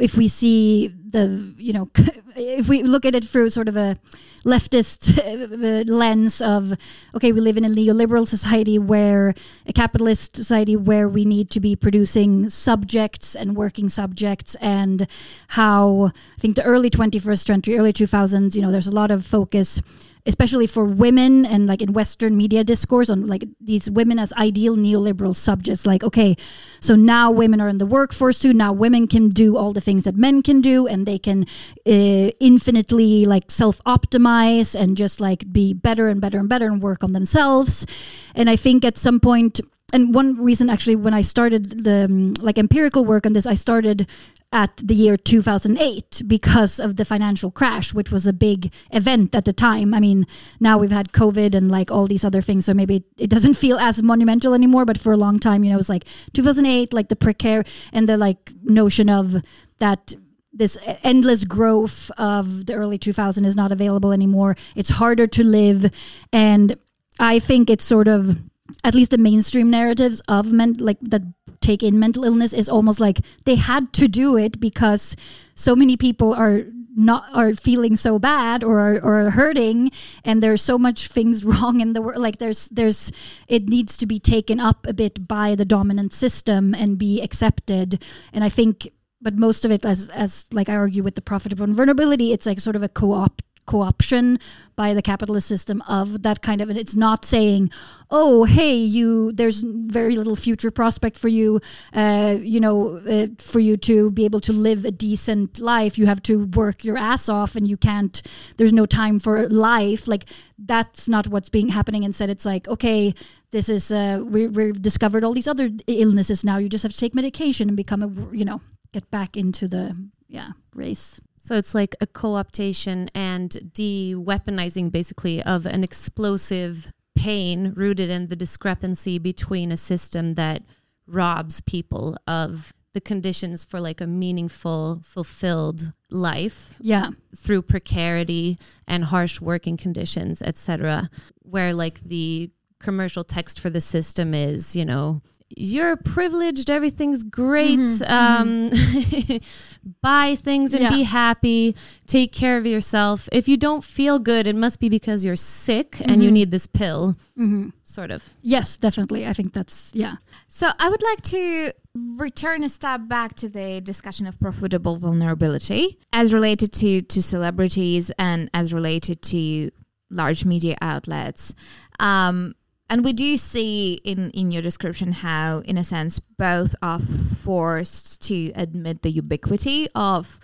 if 0.00 0.16
we 0.16 0.28
see 0.28 0.88
the 0.88 1.54
you 1.56 1.72
know 1.72 1.90
if 2.36 2.68
we 2.68 2.82
look 2.82 3.04
at 3.04 3.14
it 3.14 3.24
through 3.24 3.50
sort 3.50 3.68
of 3.68 3.76
a 3.76 3.96
leftist 4.44 5.18
uh, 5.18 5.92
lens 5.92 6.40
of 6.40 6.74
okay 7.14 7.32
we 7.32 7.40
live 7.40 7.56
in 7.56 7.64
a 7.64 7.68
neoliberal 7.68 8.26
society 8.26 8.78
where 8.78 9.34
a 9.66 9.72
capitalist 9.72 10.36
society 10.36 10.76
where 10.76 11.08
we 11.08 11.24
need 11.24 11.50
to 11.50 11.60
be 11.60 11.74
producing 11.74 12.48
subjects 12.48 13.34
and 13.34 13.56
working 13.56 13.88
subjects 13.88 14.54
and 14.56 15.06
how 15.48 16.12
i 16.36 16.40
think 16.40 16.56
the 16.56 16.64
early 16.64 16.90
21st 16.90 17.46
century 17.46 17.78
early 17.78 17.92
2000s 17.92 18.54
you 18.54 18.62
know 18.62 18.70
there's 18.70 18.86
a 18.86 18.92
lot 18.92 19.10
of 19.10 19.24
focus 19.26 19.82
especially 20.28 20.66
for 20.66 20.84
women 20.84 21.44
and 21.46 21.66
like 21.66 21.82
in 21.82 21.92
western 21.92 22.36
media 22.36 22.62
discourse 22.62 23.08
on 23.10 23.26
like 23.26 23.44
these 23.60 23.90
women 23.90 24.18
as 24.18 24.32
ideal 24.34 24.76
neoliberal 24.76 25.34
subjects 25.34 25.86
like 25.86 26.04
okay 26.04 26.36
so 26.80 26.94
now 26.94 27.30
women 27.30 27.60
are 27.60 27.68
in 27.68 27.78
the 27.78 27.86
workforce 27.86 28.38
too 28.38 28.52
now 28.52 28.70
women 28.72 29.08
can 29.08 29.30
do 29.30 29.56
all 29.56 29.72
the 29.72 29.80
things 29.80 30.04
that 30.04 30.14
men 30.14 30.42
can 30.42 30.60
do 30.60 30.86
and 30.86 31.06
they 31.06 31.18
can 31.18 31.44
uh, 31.86 32.30
infinitely 32.40 33.24
like 33.24 33.50
self-optimize 33.50 34.78
and 34.78 34.96
just 34.96 35.20
like 35.20 35.50
be 35.50 35.72
better 35.72 36.08
and 36.08 36.20
better 36.20 36.38
and 36.38 36.48
better 36.48 36.66
and 36.66 36.82
work 36.82 37.02
on 37.02 37.12
themselves. 37.12 37.86
And 38.34 38.48
i 38.50 38.56
think 38.56 38.84
at 38.84 38.98
some 38.98 39.18
point 39.20 39.60
and 39.92 40.14
one 40.14 40.36
reason 40.42 40.68
actually 40.68 40.96
when 40.96 41.14
i 41.14 41.22
started 41.22 41.84
the 41.84 42.04
um, 42.04 42.34
like 42.40 42.58
empirical 42.58 43.04
work 43.04 43.24
on 43.24 43.32
this 43.32 43.46
i 43.46 43.54
started 43.54 44.06
at 44.50 44.76
the 44.78 44.94
year 44.94 45.16
2008 45.16 46.22
because 46.26 46.80
of 46.80 46.96
the 46.96 47.04
financial 47.04 47.50
crash 47.50 47.92
which 47.92 48.10
was 48.10 48.26
a 48.26 48.32
big 48.32 48.72
event 48.92 49.34
at 49.34 49.44
the 49.44 49.52
time. 49.52 49.92
I 49.92 50.00
mean 50.00 50.24
now 50.58 50.78
we've 50.78 50.90
had 50.90 51.12
covid 51.12 51.54
and 51.54 51.70
like 51.70 51.90
all 51.90 52.06
these 52.06 52.24
other 52.24 52.40
things 52.40 52.64
so 52.64 52.72
maybe 52.74 53.04
it 53.18 53.28
doesn't 53.28 53.54
feel 53.54 53.78
as 53.78 54.02
monumental 54.02 54.54
anymore 54.54 54.84
but 54.84 54.98
for 54.98 55.12
a 55.12 55.16
long 55.16 55.38
time 55.38 55.64
you 55.64 55.70
know 55.70 55.76
it 55.76 55.84
was 55.84 55.88
like 55.88 56.04
2008 56.32 56.92
like 56.92 57.08
the 57.08 57.16
precare 57.16 57.66
and 57.92 58.08
the 58.08 58.16
like 58.16 58.50
notion 58.62 59.10
of 59.10 59.36
that 59.78 60.14
this 60.52 60.78
endless 61.02 61.44
growth 61.44 62.10
of 62.18 62.66
the 62.66 62.74
early 62.74 62.98
2000s 62.98 63.44
is 63.44 63.54
not 63.54 63.70
available 63.70 64.12
anymore. 64.12 64.56
It's 64.74 64.90
harder 64.90 65.26
to 65.26 65.44
live. 65.44 65.92
And 66.32 66.74
i 67.20 67.38
think 67.38 67.68
it's 67.68 67.84
sort 67.84 68.06
of 68.06 68.38
at 68.84 68.94
least 68.94 69.10
the 69.10 69.18
mainstream 69.18 69.70
narratives 69.70 70.22
of 70.28 70.52
men 70.52 70.74
like 70.78 70.98
that 71.00 71.22
take 71.68 71.82
in. 71.82 71.98
Mental 71.98 72.24
illness 72.24 72.52
is 72.52 72.68
almost 72.68 73.00
like 73.00 73.18
they 73.44 73.56
had 73.56 73.92
to 74.00 74.08
do 74.08 74.36
it 74.36 74.60
because 74.60 75.16
so 75.54 75.76
many 75.76 75.96
people 75.96 76.34
are 76.34 76.64
not 76.96 77.24
are 77.32 77.54
feeling 77.54 77.94
so 77.94 78.18
bad 78.18 78.64
or 78.64 78.98
or 79.02 79.30
hurting 79.30 79.90
and 80.24 80.42
there's 80.42 80.62
so 80.62 80.76
much 80.76 81.06
things 81.06 81.44
wrong 81.50 81.80
in 81.80 81.92
the 81.92 82.02
world 82.02 82.20
like 82.20 82.38
there's 82.38 82.68
there's 82.70 83.12
it 83.46 83.68
needs 83.68 83.96
to 83.96 84.06
be 84.06 84.18
taken 84.18 84.58
up 84.58 84.86
a 84.88 84.92
bit 84.92 85.28
by 85.28 85.54
the 85.54 85.64
dominant 85.64 86.12
system 86.12 86.74
and 86.74 86.98
be 86.98 87.22
accepted. 87.22 88.02
And 88.32 88.42
i 88.42 88.48
think 88.48 88.88
but 89.20 89.34
most 89.34 89.64
of 89.64 89.70
it 89.70 89.84
as 89.84 90.08
as 90.10 90.46
like 90.52 90.68
i 90.68 90.74
argue 90.74 91.02
with 91.02 91.14
the 91.14 91.28
profit 91.30 91.52
of 91.52 91.58
vulnerability 91.58 92.32
it's 92.32 92.46
like 92.46 92.60
sort 92.60 92.76
of 92.76 92.82
a 92.82 92.88
co-op 92.88 93.42
co-option 93.68 94.38
by 94.74 94.94
the 94.94 95.02
capitalist 95.02 95.46
system 95.46 95.82
of 95.88 96.22
that 96.22 96.40
kind 96.42 96.60
of 96.60 96.68
and 96.70 96.78
it's 96.78 96.96
not 96.96 97.24
saying 97.24 97.70
oh 98.10 98.44
hey 98.44 98.74
you 98.74 99.32
there's 99.32 99.60
very 100.00 100.16
little 100.16 100.36
future 100.36 100.70
prospect 100.70 101.16
for 101.18 101.28
you 101.28 101.60
uh, 101.92 102.36
you 102.40 102.60
know 102.60 102.96
uh, 103.14 103.26
for 103.38 103.60
you 103.60 103.76
to 103.76 104.10
be 104.10 104.24
able 104.24 104.40
to 104.40 104.52
live 104.52 104.84
a 104.84 104.90
decent 104.90 105.60
life. 105.60 105.98
You 105.98 106.06
have 106.06 106.22
to 106.22 106.46
work 106.46 106.84
your 106.84 106.96
ass 106.96 107.28
off 107.28 107.54
and 107.56 107.68
you 107.68 107.76
can't 107.76 108.22
there's 108.56 108.72
no 108.72 108.86
time 108.86 109.18
for 109.18 109.48
life. 109.48 110.08
Like 110.08 110.24
that's 110.58 111.08
not 111.08 111.26
what's 111.28 111.48
being 111.48 111.68
happening. 111.68 112.02
Instead 112.02 112.30
it's 112.30 112.46
like 112.46 112.66
okay 112.68 113.14
this 113.50 113.68
is 113.68 113.90
uh, 113.90 114.22
we, 114.24 114.46
we've 114.48 114.80
discovered 114.80 115.24
all 115.24 115.32
these 115.32 115.48
other 115.48 115.70
illnesses 115.86 116.44
now. 116.44 116.58
You 116.58 116.68
just 116.68 116.82
have 116.82 116.92
to 116.92 116.98
take 116.98 117.14
medication 117.14 117.68
and 117.68 117.76
become 117.76 118.02
a 118.02 118.10
you 118.36 118.44
know 118.44 118.60
get 118.92 119.10
back 119.10 119.36
into 119.36 119.68
the 119.68 119.96
yeah 120.28 120.50
race 120.74 121.20
So 121.40 121.56
it's 121.56 121.74
like 121.74 121.94
a 122.00 122.06
co-optation 122.06 123.08
and 123.14 123.72
de-weaponizing 123.72 124.90
basically 124.90 125.42
of 125.42 125.66
an 125.66 125.84
explosive 125.84 126.92
pain 127.16 127.72
rooted 127.76 128.10
in 128.10 128.26
the 128.26 128.36
discrepancy 128.36 129.18
between 129.18 129.72
a 129.72 129.76
system 129.76 130.34
that 130.34 130.62
robs 131.06 131.60
people 131.60 132.16
of 132.26 132.72
the 132.92 133.00
conditions 133.00 133.64
for 133.64 133.80
like 133.80 134.00
a 134.00 134.06
meaningful 134.06 135.00
fulfilled 135.04 135.92
life 136.10 136.78
yeah. 136.80 137.10
through 137.36 137.62
precarity 137.62 138.58
and 138.86 139.04
harsh 139.04 139.40
working 139.40 139.76
conditions 139.76 140.40
etc 140.42 141.10
where 141.42 141.74
like 141.74 142.00
the 142.00 142.50
commercial 142.78 143.24
text 143.24 143.58
for 143.60 143.70
the 143.70 143.80
system 143.80 144.32
is 144.32 144.76
you 144.76 144.84
know 144.84 145.20
you're 145.56 145.96
privileged 145.96 146.68
everything's 146.68 147.22
great 147.22 147.78
Mhm, 147.78 148.10
um 148.10 148.68
buy 150.02 150.34
things 150.34 150.74
and 150.74 150.82
Yeah. 150.82 150.90
be 150.90 151.02
happy 151.04 151.74
take 152.06 152.32
care 152.32 152.58
of 152.58 152.66
yourself 152.66 153.28
if 153.32 153.48
you 153.48 153.56
don't 153.56 153.82
feel 153.82 154.18
good 154.18 154.46
it 154.46 154.56
must 154.56 154.78
be 154.80 154.88
because 154.88 155.24
you're 155.24 155.36
sick 155.36 155.96
and 156.04 156.22
you 156.22 156.28
Mhm. 156.30 156.32
need 156.32 156.50
this 156.50 156.66
pill 156.66 157.16
hmm 157.36 157.68
sort 157.84 158.10
of 158.10 158.22
yes 158.42 158.76
definitely 158.76 159.26
i 159.26 159.32
think 159.32 159.52
that's 159.52 159.90
yeah 159.94 160.16
So 160.48 160.66
I 160.78 160.88
would 160.88 161.02
like 161.02 161.22
to 161.36 161.72
return 162.18 162.62
a 162.64 162.68
step 162.68 163.00
back 163.06 163.34
to 163.34 163.48
the 163.48 163.80
discussion 163.80 164.26
of 164.26 164.38
profitable 164.40 164.96
vulnerability 164.96 165.98
as 166.12 166.32
related 166.32 166.72
to, 166.80 167.02
to 167.02 167.22
celebrities 167.22 168.10
and 168.18 168.48
as 168.54 168.72
related 168.72 169.20
to 169.32 169.70
large 170.10 170.44
media 170.46 170.76
outlets. 170.80 171.54
Um, 172.00 172.54
and 172.90 173.04
we 173.04 173.12
do 173.12 173.36
see 173.36 174.00
in, 174.04 174.30
in 174.30 174.50
your 174.50 174.62
description 174.62 175.12
how, 175.12 175.58
in 175.60 175.76
a 175.76 175.84
sense, 175.84 176.18
both 176.18 176.74
are 176.80 177.00
forced 177.00 178.22
to 178.22 178.50
admit 178.54 179.02
the 179.02 179.10
ubiquity 179.10 179.88
of 179.94 180.40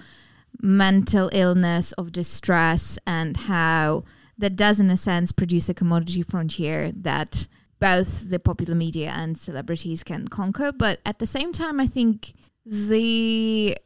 mental 0.60 1.30
illness, 1.32 1.92
of 1.92 2.12
distress, 2.12 2.98
and 3.06 3.36
how 3.36 4.04
that 4.36 4.56
does, 4.56 4.78
in 4.78 4.90
a 4.90 4.96
sense, 4.96 5.32
produce 5.32 5.68
a 5.68 5.74
commodity 5.74 6.22
frontier 6.22 6.92
that 6.92 7.46
both 7.80 8.30
the 8.30 8.38
popular 8.38 8.74
media 8.74 9.10
and 9.14 9.38
celebrities 9.38 10.04
can 10.04 10.28
conquer. 10.28 10.70
But 10.70 11.00
at 11.06 11.18
the 11.18 11.26
same 11.26 11.52
time, 11.52 11.80
I 11.80 11.86
think 11.86 12.34
the 12.66 13.76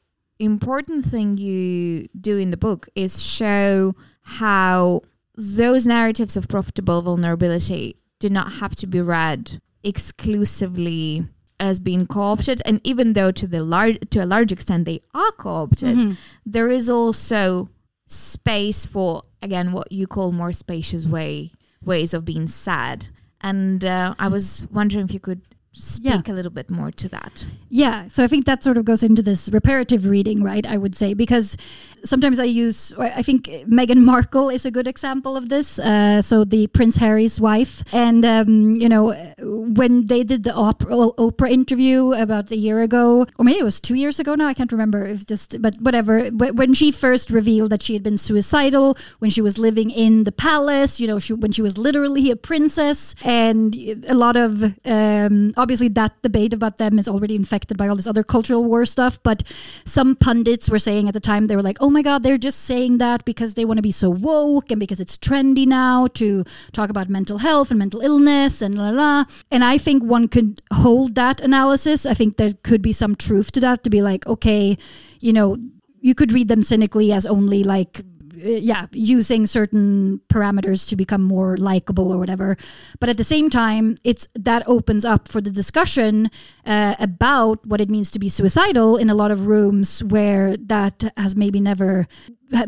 important 0.40 1.04
thing 1.04 1.36
you 1.36 2.08
do 2.20 2.38
in 2.38 2.50
the 2.50 2.56
book 2.56 2.88
is 2.94 3.22
show 3.22 3.94
how 4.22 5.02
those 5.36 5.86
narratives 5.86 6.36
of 6.36 6.48
profitable 6.48 7.02
vulnerability 7.02 7.96
do 8.20 8.28
not 8.28 8.52
have 8.54 8.74
to 8.76 8.86
be 8.86 9.00
read 9.00 9.60
exclusively 9.84 11.26
as 11.60 11.78
being 11.80 12.06
co-opted 12.06 12.62
and 12.64 12.80
even 12.84 13.14
though 13.14 13.30
to 13.32 13.46
the 13.46 13.62
large 13.62 13.98
to 14.10 14.22
a 14.22 14.26
large 14.26 14.52
extent 14.52 14.84
they 14.84 15.00
are 15.14 15.32
co-opted 15.32 15.96
Mhm. 15.98 16.16
there 16.46 16.68
is 16.68 16.88
also 16.88 17.68
space 18.06 18.86
for 18.86 19.22
again 19.42 19.72
what 19.72 19.90
you 19.90 20.06
call 20.06 20.30
more 20.32 20.52
spacious 20.52 21.04
way 21.06 21.50
ways 21.84 22.14
of 22.14 22.24
being 22.24 22.46
sad 22.46 23.08
and 23.40 23.84
uh, 23.84 24.14
i 24.18 24.28
was 24.28 24.66
wondering 24.72 25.04
if 25.04 25.12
you 25.12 25.20
could 25.20 25.40
speak 25.78 26.28
a 26.28 26.32
little 26.32 26.50
bit 26.50 26.70
more 26.70 26.90
to 26.90 27.08
that 27.08 27.44
Yeah, 27.70 28.08
so 28.08 28.24
I 28.24 28.26
think 28.26 28.46
that 28.46 28.62
sort 28.62 28.78
of 28.78 28.84
goes 28.84 29.02
into 29.02 29.22
this 29.22 29.48
reparative 29.50 30.06
reading, 30.06 30.42
right? 30.42 30.66
I 30.66 30.78
would 30.78 30.94
say 30.94 31.14
because 31.14 31.56
sometimes 32.02 32.38
I 32.40 32.44
use, 32.44 32.94
I 32.98 33.22
think 33.22 33.44
Meghan 33.66 33.98
Markle 33.98 34.48
is 34.48 34.64
a 34.64 34.70
good 34.70 34.86
example 34.86 35.36
of 35.36 35.48
this. 35.48 35.78
Uh, 35.78 36.22
so 36.22 36.44
the 36.44 36.66
Prince 36.68 36.96
Harry's 36.96 37.40
wife, 37.40 37.82
and 37.92 38.24
um, 38.24 38.74
you 38.74 38.88
know 38.88 39.12
when 39.38 40.06
they 40.06 40.22
did 40.22 40.44
the 40.44 40.54
opera, 40.54 40.94
Oprah 40.94 41.50
interview 41.50 42.12
about 42.12 42.50
a 42.50 42.56
year 42.56 42.80
ago, 42.80 43.26
or 43.38 43.44
maybe 43.44 43.58
it 43.58 43.64
was 43.64 43.80
two 43.80 43.94
years 43.94 44.18
ago 44.18 44.34
now. 44.34 44.46
I 44.46 44.54
can't 44.54 44.72
remember. 44.72 45.04
If 45.04 45.26
just, 45.26 45.60
but 45.60 45.76
whatever. 45.80 46.28
When 46.28 46.74
she 46.74 46.90
first 46.90 47.30
revealed 47.30 47.70
that 47.70 47.82
she 47.82 47.92
had 47.94 48.02
been 48.02 48.18
suicidal 48.18 48.96
when 49.18 49.30
she 49.30 49.40
was 49.40 49.58
living 49.58 49.90
in 49.90 50.24
the 50.24 50.32
palace, 50.32 51.00
you 51.00 51.06
know, 51.06 51.18
she, 51.18 51.32
when 51.32 51.52
she 51.52 51.62
was 51.62 51.76
literally 51.76 52.30
a 52.30 52.36
princess, 52.36 53.14
and 53.22 53.74
a 54.08 54.14
lot 54.14 54.36
of 54.36 54.62
um, 54.86 55.52
obviously 55.68 55.88
that 55.88 56.22
debate 56.22 56.54
about 56.54 56.78
them 56.78 56.98
is 56.98 57.06
already 57.06 57.34
infected 57.34 57.76
by 57.76 57.86
all 57.86 57.94
this 57.94 58.06
other 58.06 58.22
cultural 58.22 58.64
war 58.64 58.86
stuff. 58.86 59.22
But 59.22 59.42
some 59.84 60.16
pundits 60.16 60.70
were 60.70 60.78
saying 60.78 61.08
at 61.08 61.12
the 61.12 61.20
time 61.20 61.44
they 61.44 61.56
were 61.56 61.66
like, 61.70 61.76
"Oh 61.78 61.90
my 61.90 62.00
God, 62.00 62.22
they're 62.22 62.38
just 62.38 62.60
saying 62.64 62.96
that 62.98 63.26
because 63.26 63.52
they 63.52 63.66
want 63.66 63.76
to 63.76 63.82
be 63.82 63.92
so 63.92 64.08
woke 64.08 64.70
and 64.70 64.80
because 64.80 64.98
it's 64.98 65.18
trendy 65.18 65.66
now 65.66 66.06
to 66.20 66.44
talk 66.72 66.88
about 66.88 67.10
mental 67.10 67.36
health 67.36 67.70
and 67.70 67.78
mental 67.78 68.00
illness 68.00 68.62
and 68.62 68.78
la 68.78 68.88
la." 68.88 69.24
And 69.50 69.62
I 69.62 69.76
think 69.76 70.02
one 70.02 70.26
could 70.28 70.62
hold 70.72 71.16
that 71.16 71.42
analysis. 71.42 72.06
I 72.06 72.14
think 72.14 72.38
there 72.38 72.54
could 72.62 72.80
be 72.80 72.94
some 72.94 73.14
truth 73.14 73.52
to 73.52 73.60
that 73.60 73.84
to 73.84 73.90
be 73.90 74.00
like, 74.00 74.26
okay, 74.26 74.78
you 75.20 75.34
know, 75.34 75.58
you 76.00 76.14
could 76.14 76.32
read 76.32 76.48
them 76.48 76.62
cynically 76.62 77.12
as 77.12 77.26
only 77.26 77.62
like 77.62 78.00
yeah, 78.42 78.86
using 78.92 79.46
certain 79.46 80.20
parameters 80.28 80.88
to 80.88 80.96
become 80.96 81.22
more 81.22 81.56
likable 81.56 82.12
or 82.12 82.18
whatever. 82.18 82.56
But 83.00 83.08
at 83.08 83.16
the 83.16 83.24
same 83.24 83.50
time, 83.50 83.96
it's 84.04 84.28
that 84.34 84.62
opens 84.66 85.04
up 85.04 85.28
for 85.28 85.40
the 85.40 85.50
discussion 85.50 86.30
uh, 86.64 86.94
about 86.98 87.66
what 87.66 87.80
it 87.80 87.90
means 87.90 88.10
to 88.12 88.18
be 88.18 88.28
suicidal 88.28 88.96
in 88.96 89.10
a 89.10 89.14
lot 89.14 89.30
of 89.30 89.46
rooms 89.46 90.04
where 90.04 90.56
that 90.56 91.12
has 91.16 91.36
maybe 91.36 91.60
never 91.60 92.06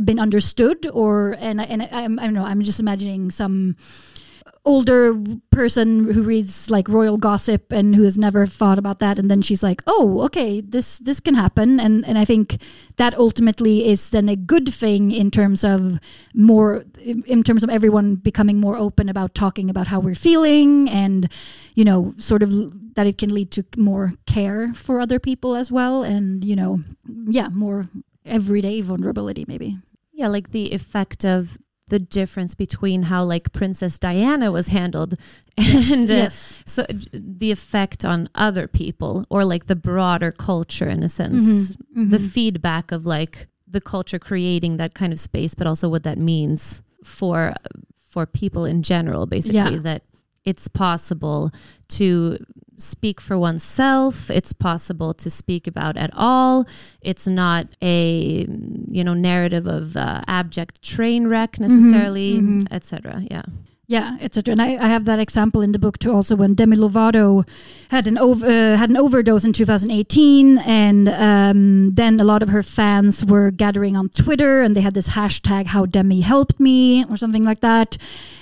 been 0.05 0.19
understood. 0.19 0.87
Or 0.93 1.37
and 1.39 1.61
and 1.61 1.83
I, 1.83 1.89
I, 1.93 2.05
I 2.05 2.07
don't 2.07 2.35
know. 2.35 2.45
I'm 2.45 2.63
just 2.63 2.81
imagining 2.81 3.31
some 3.31 3.77
older 4.65 5.17
person 5.51 6.13
who 6.13 6.23
reads 6.23 6.71
like 6.71 6.89
royal 6.89 7.17
gossip 7.17 7.73
and 7.73 7.97
who 7.97 8.03
has 8.03 8.19
never 8.19 8.45
thought 8.45 8.79
about 8.79 8.99
that 8.99 9.19
and 9.19 9.31
then 9.31 9.41
she's 9.41 9.63
like 9.63 9.83
oh 9.87 10.21
okay 10.21 10.61
this 10.61 10.99
this 10.99 11.19
can 11.19 11.35
happen. 11.35 11.81
And 11.81 12.07
and 12.07 12.19
i 12.19 12.25
think 12.25 12.63
that 12.97 13.15
ultimately 13.15 13.89
is 13.89 14.11
then 14.11 14.29
a 14.29 14.37
good 14.37 14.69
thing 14.69 15.13
in 15.13 15.31
terms 15.31 15.65
of 15.65 15.99
more 16.35 16.85
in 17.03 17.43
terms 17.43 17.65
of 17.65 17.71
everyone 17.71 18.17
becoming 18.17 18.61
more 18.61 18.77
open 18.77 19.09
about 19.09 19.35
talking 19.35 19.71
about 19.71 19.87
how 19.87 19.99
we're 19.99 20.15
feeling 20.15 20.91
and 20.91 21.33
you 21.75 21.85
know 21.85 22.13
sort 22.19 22.43
of 22.43 22.51
that 22.95 23.07
it 23.07 23.17
can 23.17 23.33
lead 23.33 23.51
to 23.53 23.65
more 23.79 24.13
care 24.27 24.73
for 24.75 25.01
other 25.01 25.19
people 25.19 25.57
as 25.57 25.73
well 25.73 26.03
and 26.03 26.45
you 26.45 26.55
know 26.55 26.81
yeah 27.27 27.49
more 27.49 27.89
everyday 28.27 28.81
vulnerability 28.83 29.45
maybe. 29.49 29.79
Yeah 30.13 30.29
like 30.29 30.51
the 30.51 30.73
effect 30.75 31.25
of 31.25 31.57
the 31.91 31.99
difference 31.99 32.55
between 32.55 33.03
how 33.13 33.23
like 33.35 33.53
Princess 33.53 33.99
Diana 33.99 34.51
was 34.51 34.69
handled 34.69 35.15
Yes, 35.59 35.91
and 35.93 36.11
uh, 36.11 36.15
yes. 36.15 36.63
so 36.65 36.83
uh, 36.85 36.95
the 37.13 37.51
effect 37.51 38.05
on 38.05 38.29
other 38.35 38.67
people 38.67 39.25
or 39.29 39.45
like 39.45 39.67
the 39.67 39.77
broader 39.77 40.33
culture 40.33 40.89
in 40.89 41.03
a 41.03 41.09
sense 41.09 41.45
Mhm, 41.97 42.11
the 42.15 42.19
mhm. 42.19 42.31
feedback 42.35 42.93
of 42.93 43.05
like 43.05 43.47
the 43.69 43.81
culture 43.81 44.19
creating 44.19 44.79
that 44.79 44.95
kind 44.95 45.13
of 45.13 45.21
space 45.21 45.55
but 45.55 45.67
also 45.67 45.87
what 45.89 46.03
that 46.09 46.19
means 46.19 46.83
for 47.05 47.53
for 48.13 48.25
people 48.27 48.65
in 48.73 48.83
general 48.83 49.27
basically 49.27 49.75
Yeah. 49.77 49.89
that 49.89 50.03
it's 50.45 50.69
possible 50.69 51.51
to 51.89 52.39
speak 52.77 53.21
for 53.21 53.39
oneself 53.39 54.31
it's 54.31 54.53
possible 54.53 55.13
to 55.13 55.29
speak 55.29 55.67
about 55.67 55.97
at 55.97 56.11
all. 56.15 56.67
It's 57.03 57.27
not 57.27 57.67
a 57.83 58.47
you 58.91 59.05
know 59.05 59.15
narrative 59.15 59.67
of 59.67 59.97
uh, 59.97 60.23
abject 60.27 60.83
train 60.83 61.27
wreck 61.27 61.61
necessarily 61.61 62.39
mhm. 62.39 62.67
etc 62.71 63.23
yeah 63.31 63.43
Yeah, 63.91 64.17
etc. 64.21 64.53
And 64.53 64.63
I, 64.63 64.77
I 64.77 64.87
have 64.87 65.05
that 65.07 65.19
example 65.19 65.63
in 65.63 65.73
the 65.73 65.79
book 65.81 65.99
too. 65.99 66.13
Also, 66.15 66.37
when 66.37 66.55
Demi 66.55 66.77
Lovato 66.77 67.45
had 67.89 68.07
an 68.07 68.19
ov- 68.19 68.45
uh, 68.45 68.77
had 68.77 68.89
an 68.89 68.97
overdose 68.97 69.45
in 69.45 69.53
2018, 69.53 70.59
and 70.59 71.09
um, 71.09 71.93
then 71.95 72.21
a 72.21 72.23
lot 72.23 72.41
of 72.41 72.51
her 72.51 72.63
fans 72.63 73.25
were 73.25 73.51
gathering 73.51 73.97
on 73.97 74.09
Twitter, 74.11 74.63
and 74.63 74.77
they 74.77 74.81
had 74.81 74.95
this 74.95 75.09
hashtag 75.09 75.67
"How 75.67 75.87
Demi 75.87 76.21
helped 76.21 76.61
me" 76.61 77.05
or 77.07 77.17
something 77.17 77.43
like 77.43 77.63
that. 77.63 77.99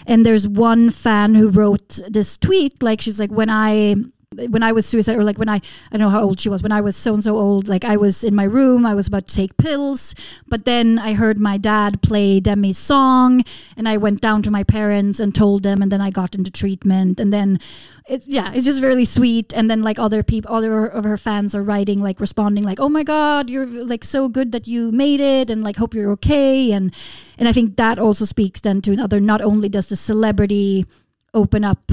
And 0.07 0.26
there's 0.26 0.47
one 0.47 0.90
fan 0.90 1.35
who 1.35 1.49
wrote 1.49 1.99
this 2.07 2.37
tweet, 2.37 2.82
like 2.82 3.00
she's 3.00 3.19
like, 3.19 3.30
"When 3.30 3.49
I." 3.49 3.95
When 4.36 4.62
I 4.62 4.73
was 4.73 4.84
suicide, 4.84 5.17
or 5.17 5.25
like 5.25 5.38
when 5.38 5.49
I, 5.49 5.54
I 5.54 5.97
don't 5.97 6.00
know 6.00 6.10
how 6.10 6.23
old 6.23 6.38
she 6.38 6.50
was. 6.50 6.62
When 6.62 6.71
I 6.71 6.82
was 6.82 6.97
so 6.97 7.14
and 7.14 7.25
so 7.25 7.38
old, 7.38 7.67
like 7.67 7.82
I 7.82 7.97
was 7.97 8.23
in 8.23 8.34
my 8.34 8.45
room, 8.45 8.84
I 8.84 8.95
was 8.95 9.06
about 9.06 9.26
to 9.26 9.34
take 9.34 9.56
pills, 9.56 10.14
but 10.47 10.67
then 10.67 10.99
I 10.99 11.14
heard 11.14 11.38
my 11.38 11.56
dad 11.56 12.02
play 12.02 12.38
Demi's 12.38 12.76
song, 12.76 13.43
and 13.75 13.88
I 13.88 13.97
went 13.97 14.21
down 14.21 14.43
to 14.43 14.50
my 14.50 14.64
parents 14.64 15.19
and 15.19 15.34
told 15.34 15.62
them, 15.62 15.80
and 15.80 15.91
then 15.91 16.02
I 16.02 16.10
got 16.10 16.34
into 16.34 16.50
treatment, 16.50 17.19
and 17.19 17.32
then 17.32 17.58
it's 18.06 18.28
yeah, 18.28 18.52
it's 18.52 18.67
just 18.67 18.82
really 18.82 19.06
sweet. 19.06 19.54
And 19.54 19.71
then 19.71 19.80
like 19.80 19.99
other 19.99 20.23
people, 20.23 20.54
other 20.54 20.84
of 20.84 21.04
her 21.04 21.17
fans 21.17 21.54
are 21.54 21.62
writing, 21.62 22.02
like 22.02 22.21
responding, 22.21 22.64
like, 22.64 22.80
"Oh 22.80 22.91
my 22.91 23.04
God, 23.04 23.49
you're 23.49 23.67
like 23.67 24.04
so 24.04 24.28
good 24.28 24.52
that 24.52 24.69
you 24.69 24.93
made 24.93 25.21
it, 25.21 25.49
and 25.49 25.62
like 25.64 25.76
hope 25.76 25.95
you're 25.95 26.10
okay." 26.12 26.71
And 26.73 26.95
and 27.38 27.49
I 27.49 27.52
think 27.52 27.76
that 27.78 27.99
also 27.99 28.26
speaks 28.26 28.60
then 28.60 28.82
to 28.82 28.93
another. 28.93 29.21
Not 29.21 29.41
only 29.41 29.71
does 29.71 29.86
the 29.86 29.97
celebrity 29.97 30.84
open 31.32 31.64
up 31.64 31.91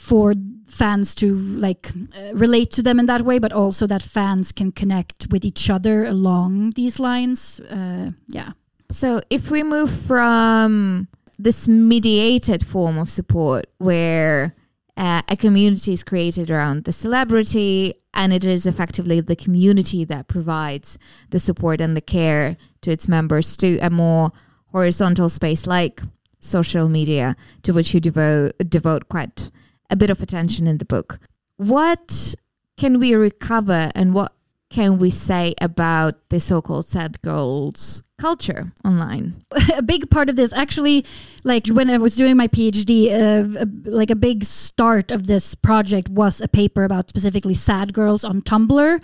for 0.00 0.34
fans 0.66 1.14
to 1.14 1.34
like 1.34 1.90
uh, 2.16 2.34
relate 2.34 2.70
to 2.70 2.82
them 2.82 2.98
in 2.98 3.06
that 3.06 3.22
way, 3.22 3.38
but 3.38 3.52
also 3.52 3.86
that 3.86 4.02
fans 4.02 4.50
can 4.50 4.72
connect 4.72 5.26
with 5.30 5.44
each 5.44 5.68
other 5.68 6.04
along 6.04 6.70
these 6.70 6.98
lines. 6.98 7.60
Uh, 7.60 8.10
yeah. 8.26 8.52
So 8.90 9.20
if 9.28 9.50
we 9.50 9.62
move 9.62 9.90
from 9.90 11.08
this 11.38 11.68
mediated 11.68 12.66
form 12.66 12.98
of 12.98 13.10
support 13.10 13.66
where 13.78 14.54
uh, 14.96 15.22
a 15.28 15.36
community 15.36 15.92
is 15.92 16.02
created 16.02 16.50
around 16.50 16.84
the 16.84 16.92
celebrity 16.92 17.94
and 18.14 18.32
it 18.32 18.44
is 18.44 18.66
effectively 18.66 19.20
the 19.20 19.36
community 19.36 20.04
that 20.04 20.28
provides 20.28 20.98
the 21.28 21.38
support 21.38 21.80
and 21.80 21.96
the 21.96 22.00
care 22.00 22.56
to 22.80 22.90
its 22.90 23.06
members 23.06 23.56
to 23.58 23.78
a 23.78 23.90
more 23.90 24.32
horizontal 24.72 25.28
space 25.28 25.66
like 25.66 26.00
social 26.38 26.88
media 26.88 27.36
to 27.62 27.72
which 27.72 27.92
you 27.94 28.00
devote 28.00 28.52
devote 28.68 29.08
quite 29.08 29.50
a 29.90 29.96
bit 29.96 30.10
of 30.10 30.22
attention 30.22 30.66
in 30.66 30.78
the 30.78 30.84
book. 30.84 31.18
What 31.56 32.34
can 32.76 32.98
we 32.98 33.14
recover 33.14 33.90
and 33.94 34.14
what 34.14 34.32
can 34.70 34.98
we 34.98 35.10
say 35.10 35.52
about 35.60 36.14
the 36.30 36.38
so-called 36.38 36.86
sad 36.86 37.20
girls 37.22 38.02
culture 38.18 38.72
online? 38.84 39.44
A 39.76 39.82
big 39.82 40.08
part 40.10 40.30
of 40.30 40.36
this 40.36 40.52
actually 40.52 41.04
like 41.42 41.66
when 41.68 41.88
i 41.88 41.96
was 41.96 42.16
doing 42.16 42.36
my 42.36 42.46
phd 42.48 42.92
uh, 43.10 43.64
like 43.84 44.10
a 44.10 44.14
big 44.14 44.44
start 44.44 45.10
of 45.10 45.26
this 45.26 45.54
project 45.54 46.08
was 46.10 46.40
a 46.42 46.48
paper 46.48 46.84
about 46.84 47.08
specifically 47.08 47.54
sad 47.54 47.94
girls 47.94 48.24
on 48.24 48.42
tumblr. 48.42 49.00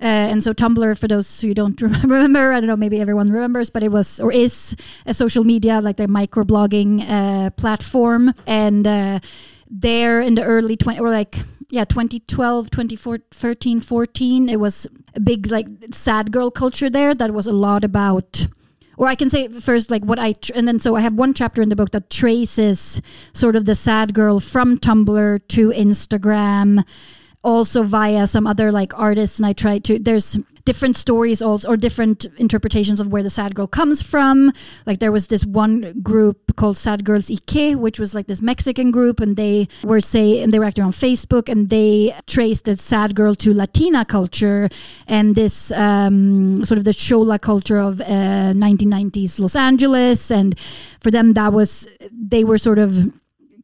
Uh, 0.00 0.04
and 0.04 0.42
so 0.42 0.54
tumblr 0.54 0.98
for 0.98 1.06
those 1.06 1.40
who 1.42 1.52
don't 1.52 1.80
remember 1.82 2.52
i 2.52 2.60
don't 2.60 2.68
know 2.68 2.76
maybe 2.76 3.00
everyone 3.00 3.30
remembers 3.30 3.68
but 3.68 3.82
it 3.82 3.92
was 3.92 4.18
or 4.18 4.32
is 4.32 4.74
a 5.04 5.12
social 5.12 5.44
media 5.44 5.80
like 5.80 5.96
the 5.98 6.06
microblogging 6.06 7.04
uh, 7.08 7.50
platform. 7.50 8.34
And 8.46 8.86
uh, 8.86 9.20
there 9.70 10.20
in 10.20 10.34
the 10.34 10.44
early 10.44 10.76
20 10.76 11.00
or 11.00 11.10
like 11.10 11.38
yeah 11.70 11.84
2012 11.84 12.70
2013 12.70 13.80
14 13.80 14.48
it 14.48 14.60
was 14.60 14.86
a 15.14 15.20
big 15.20 15.50
like 15.50 15.66
sad 15.92 16.32
girl 16.32 16.50
culture 16.50 16.90
there 16.90 17.14
that 17.14 17.32
was 17.32 17.46
a 17.46 17.52
lot 17.52 17.84
about 17.84 18.46
or 18.96 19.08
I 19.08 19.14
can 19.14 19.28
say 19.28 19.48
first 19.48 19.90
like 19.90 20.04
what 20.04 20.18
I 20.18 20.32
tr- 20.32 20.52
and 20.54 20.68
then 20.68 20.78
so 20.78 20.94
I 20.94 21.00
have 21.00 21.14
one 21.14 21.34
chapter 21.34 21.62
in 21.62 21.68
the 21.68 21.76
book 21.76 21.90
that 21.90 22.10
traces 22.10 23.02
sort 23.32 23.56
of 23.56 23.64
the 23.64 23.74
sad 23.74 24.14
girl 24.14 24.40
from 24.40 24.78
Tumblr 24.78 25.48
to 25.48 25.68
Instagram 25.70 26.84
also 27.42 27.82
via 27.82 28.26
some 28.26 28.46
other 28.46 28.70
like 28.70 28.96
artists 28.98 29.38
and 29.38 29.46
I 29.46 29.52
try 29.52 29.78
to 29.80 29.98
there's 29.98 30.38
different 30.64 30.96
stories 30.96 31.42
also 31.42 31.68
or 31.68 31.76
different 31.76 32.26
interpretations 32.36 33.00
of 33.00 33.08
where 33.08 33.22
the 33.22 33.30
sad 33.30 33.54
girl 33.54 33.66
comes 33.66 34.02
from. 34.02 34.52
Like 34.86 34.98
there 34.98 35.12
was 35.12 35.28
this 35.28 35.44
one 35.44 36.00
group 36.02 36.56
called 36.56 36.76
sad 36.76 37.04
girls 37.04 37.30
ike 37.30 37.74
which 37.74 37.98
was 37.98 38.14
like 38.14 38.26
this 38.26 38.40
mexican 38.40 38.90
group 38.90 39.20
and 39.20 39.36
they 39.36 39.68
were 39.82 40.00
say 40.00 40.42
and 40.42 40.52
they 40.52 40.58
were 40.58 40.64
active 40.64 40.84
on 40.84 40.92
facebook 40.92 41.48
and 41.48 41.70
they 41.70 42.14
traced 42.26 42.64
the 42.64 42.76
sad 42.76 43.14
girl 43.14 43.34
to 43.34 43.52
latina 43.52 44.04
culture 44.04 44.68
and 45.06 45.34
this 45.34 45.72
um, 45.72 46.64
sort 46.64 46.78
of 46.78 46.84
the 46.84 46.92
chola 46.92 47.38
culture 47.38 47.78
of 47.78 48.00
uh, 48.00 48.52
1990s 48.54 49.38
los 49.40 49.56
angeles 49.56 50.30
and 50.30 50.58
for 51.00 51.10
them 51.10 51.34
that 51.34 51.52
was 51.52 51.88
they 52.12 52.44
were 52.44 52.58
sort 52.58 52.78
of 52.78 53.12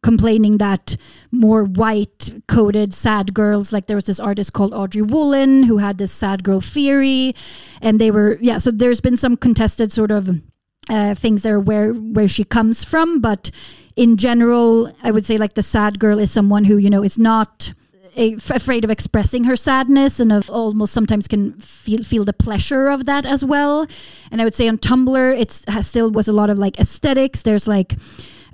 complaining 0.03 0.59
that 0.59 0.97
more 1.31 1.65
white 1.65 2.35
coded 2.49 2.95
sad 2.95 3.35
girls 3.35 3.73
like 3.73 3.87
there 3.87 3.97
was 3.97 4.07
this 4.07 4.21
artist 4.21 4.53
called 4.53 4.73
Audrey 4.73 5.03
Wollen 5.03 5.65
who 5.67 5.79
had 5.79 5.99
this 5.99 6.13
sad 6.13 6.43
girl 6.43 6.61
theory. 6.61 7.35
And 7.83 8.01
they 8.01 8.11
were 8.11 8.39
yeah 8.41 8.59
so 8.59 8.71
there's 8.71 9.01
been 9.01 9.17
some 9.17 9.37
contested 9.37 9.93
sort 9.93 10.11
of 10.11 10.41
uh, 10.89 11.15
things 11.15 11.43
there 11.43 11.61
where 11.61 11.93
where 11.93 12.29
she 12.29 12.45
comes 12.45 12.85
from. 12.85 13.21
But 13.21 13.51
in 13.97 14.17
general 14.17 14.91
i 15.03 15.11
would 15.11 15.25
say 15.25 15.37
like 15.37 15.55
the 15.55 15.63
sad 15.63 15.99
girl 15.99 16.19
is 16.19 16.31
someone 16.31 16.65
who 16.65 16.77
you 16.77 16.89
know 16.89 17.03
is 17.03 17.19
not 17.19 17.73
a- 18.17 18.35
f- 18.35 18.51
afraid 18.51 18.85
of 18.85 18.91
expressing 18.91 19.45
her 19.45 19.57
sadness 19.57 20.21
and 20.21 20.33
of 20.33 20.49
almost 20.49 20.93
sometimes 20.93 21.27
can 21.29 21.53
feel 21.61 22.03
feel 22.03 22.25
the 22.25 22.33
pleasure 22.33 22.89
of 22.89 23.05
that 23.05 23.27
as 23.27 23.45
well. 23.45 23.87
And 24.31 24.41
i 24.41 24.45
would 24.45 24.55
say 24.55 24.69
on 24.69 24.79
tumblr 24.79 25.69
has 25.69 25.87
still 25.89 26.11
was 26.11 26.29
a 26.29 26.33
lot 26.33 26.51
of 26.51 26.59
like 26.59 26.79
aesthetics. 26.79 27.43
There's 27.43 27.69
like 27.69 27.95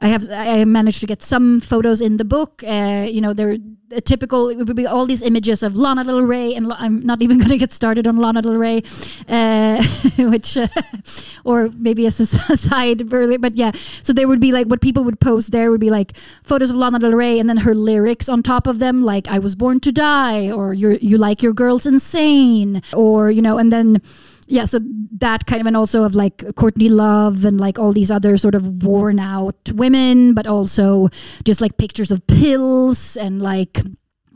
I 0.00 0.08
have 0.08 0.28
I 0.30 0.64
managed 0.64 1.00
to 1.00 1.06
get 1.06 1.22
some 1.22 1.60
photos 1.60 2.00
in 2.00 2.16
the 2.16 2.24
book. 2.24 2.62
Uh, 2.66 3.06
you 3.08 3.20
know, 3.20 3.32
they're 3.32 3.56
typical. 4.04 4.48
It 4.48 4.56
would 4.56 4.76
be 4.76 4.86
all 4.86 5.06
these 5.06 5.22
images 5.22 5.62
of 5.62 5.76
Lana 5.76 6.04
Del 6.04 6.22
Rey, 6.22 6.54
and 6.54 6.72
I'm 6.72 7.04
not 7.04 7.22
even 7.22 7.38
going 7.42 7.50
to 7.50 7.56
get 7.56 7.72
started 7.72 8.06
on 8.06 8.16
Lana 8.16 8.42
Del 8.42 8.56
Rey, 8.56 8.82
uh, 9.28 9.82
which 10.18 10.56
uh, 10.56 10.68
or 11.44 11.70
maybe 11.76 12.06
as 12.06 12.20
a 12.20 12.26
side 12.56 13.12
earlier. 13.12 13.38
But 13.38 13.56
yeah, 13.56 13.72
so 14.02 14.12
there 14.12 14.28
would 14.28 14.40
be 14.40 14.52
like 14.52 14.66
what 14.66 14.80
people 14.80 15.04
would 15.04 15.20
post. 15.20 15.52
There 15.52 15.70
would 15.70 15.80
be 15.80 15.90
like 15.90 16.16
photos 16.42 16.70
of 16.70 16.76
Lana 16.76 16.98
Del 16.98 17.12
Rey, 17.12 17.38
and 17.38 17.48
then 17.48 17.58
her 17.58 17.74
lyrics 17.74 18.28
on 18.28 18.42
top 18.42 18.66
of 18.66 18.78
them, 18.78 19.02
like 19.02 19.28
"I 19.28 19.38
was 19.38 19.54
born 19.54 19.80
to 19.80 19.92
die" 19.92 20.50
or 20.50 20.74
"You 20.74 20.98
you 21.00 21.16
like 21.16 21.42
your 21.42 21.52
girls 21.52 21.86
insane," 21.86 22.82
or 22.92 23.30
you 23.30 23.42
know, 23.42 23.58
and 23.58 23.72
then 23.72 24.02
yeah, 24.46 24.64
so 24.64 24.78
that 25.18 25.46
kind 25.46 25.60
of, 25.60 25.66
and 25.66 25.76
also 25.76 26.04
of 26.04 26.14
like 26.14 26.44
Courtney 26.54 26.88
Love 26.88 27.44
and 27.44 27.60
like 27.60 27.78
all 27.78 27.92
these 27.92 28.10
other 28.10 28.36
sort 28.36 28.54
of 28.54 28.82
worn 28.82 29.18
out 29.18 29.56
women, 29.72 30.34
but 30.34 30.46
also 30.46 31.08
just 31.44 31.60
like 31.60 31.76
pictures 31.78 32.10
of 32.10 32.26
pills 32.26 33.16
and 33.16 33.42
like 33.42 33.78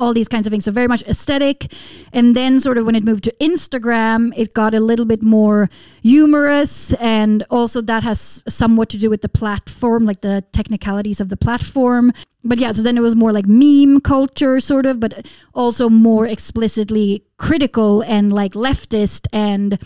all 0.01 0.15
these 0.15 0.29
kinds 0.29 0.47
of 0.47 0.51
things. 0.51 0.65
So 0.65 0.73
very 0.73 0.89
much 0.89 1.03
aesthetic. 1.03 1.73
And 2.13 2.35
then 2.35 2.59
sort 2.59 2.79
of 2.79 2.87
when 2.87 2.97
it 2.97 3.05
moved 3.05 3.25
to 3.25 3.35
Instagram, 3.41 4.33
it 4.37 4.55
got 4.55 4.75
a 4.75 4.81
little 4.81 5.07
bit 5.07 5.23
more 5.23 5.69
humorous. 6.03 6.93
And 6.95 7.45
also 7.51 7.81
that 7.83 8.03
has 8.03 8.43
somewhat 8.49 8.89
to 8.89 8.99
do 8.99 9.11
with 9.11 9.23
the 9.23 9.29
platform, 9.29 10.07
like 10.07 10.23
the 10.23 10.43
technicalities 10.53 11.21
of 11.21 11.29
the 11.29 11.37
platform. 11.37 12.13
But 12.43 12.59
yeah, 12.59 12.73
so 12.73 12.83
then 12.83 12.97
it 12.97 13.03
was 13.03 13.15
more 13.15 13.33
like 13.33 13.47
meme 13.47 14.01
culture, 14.01 14.59
sort 14.61 14.87
of, 14.87 14.99
but 14.99 15.27
also 15.55 15.91
more 15.91 16.27
explicitly 16.27 17.23
critical 17.37 18.01
and 18.03 18.33
like 18.33 18.55
leftist 18.55 19.27
and 19.33 19.79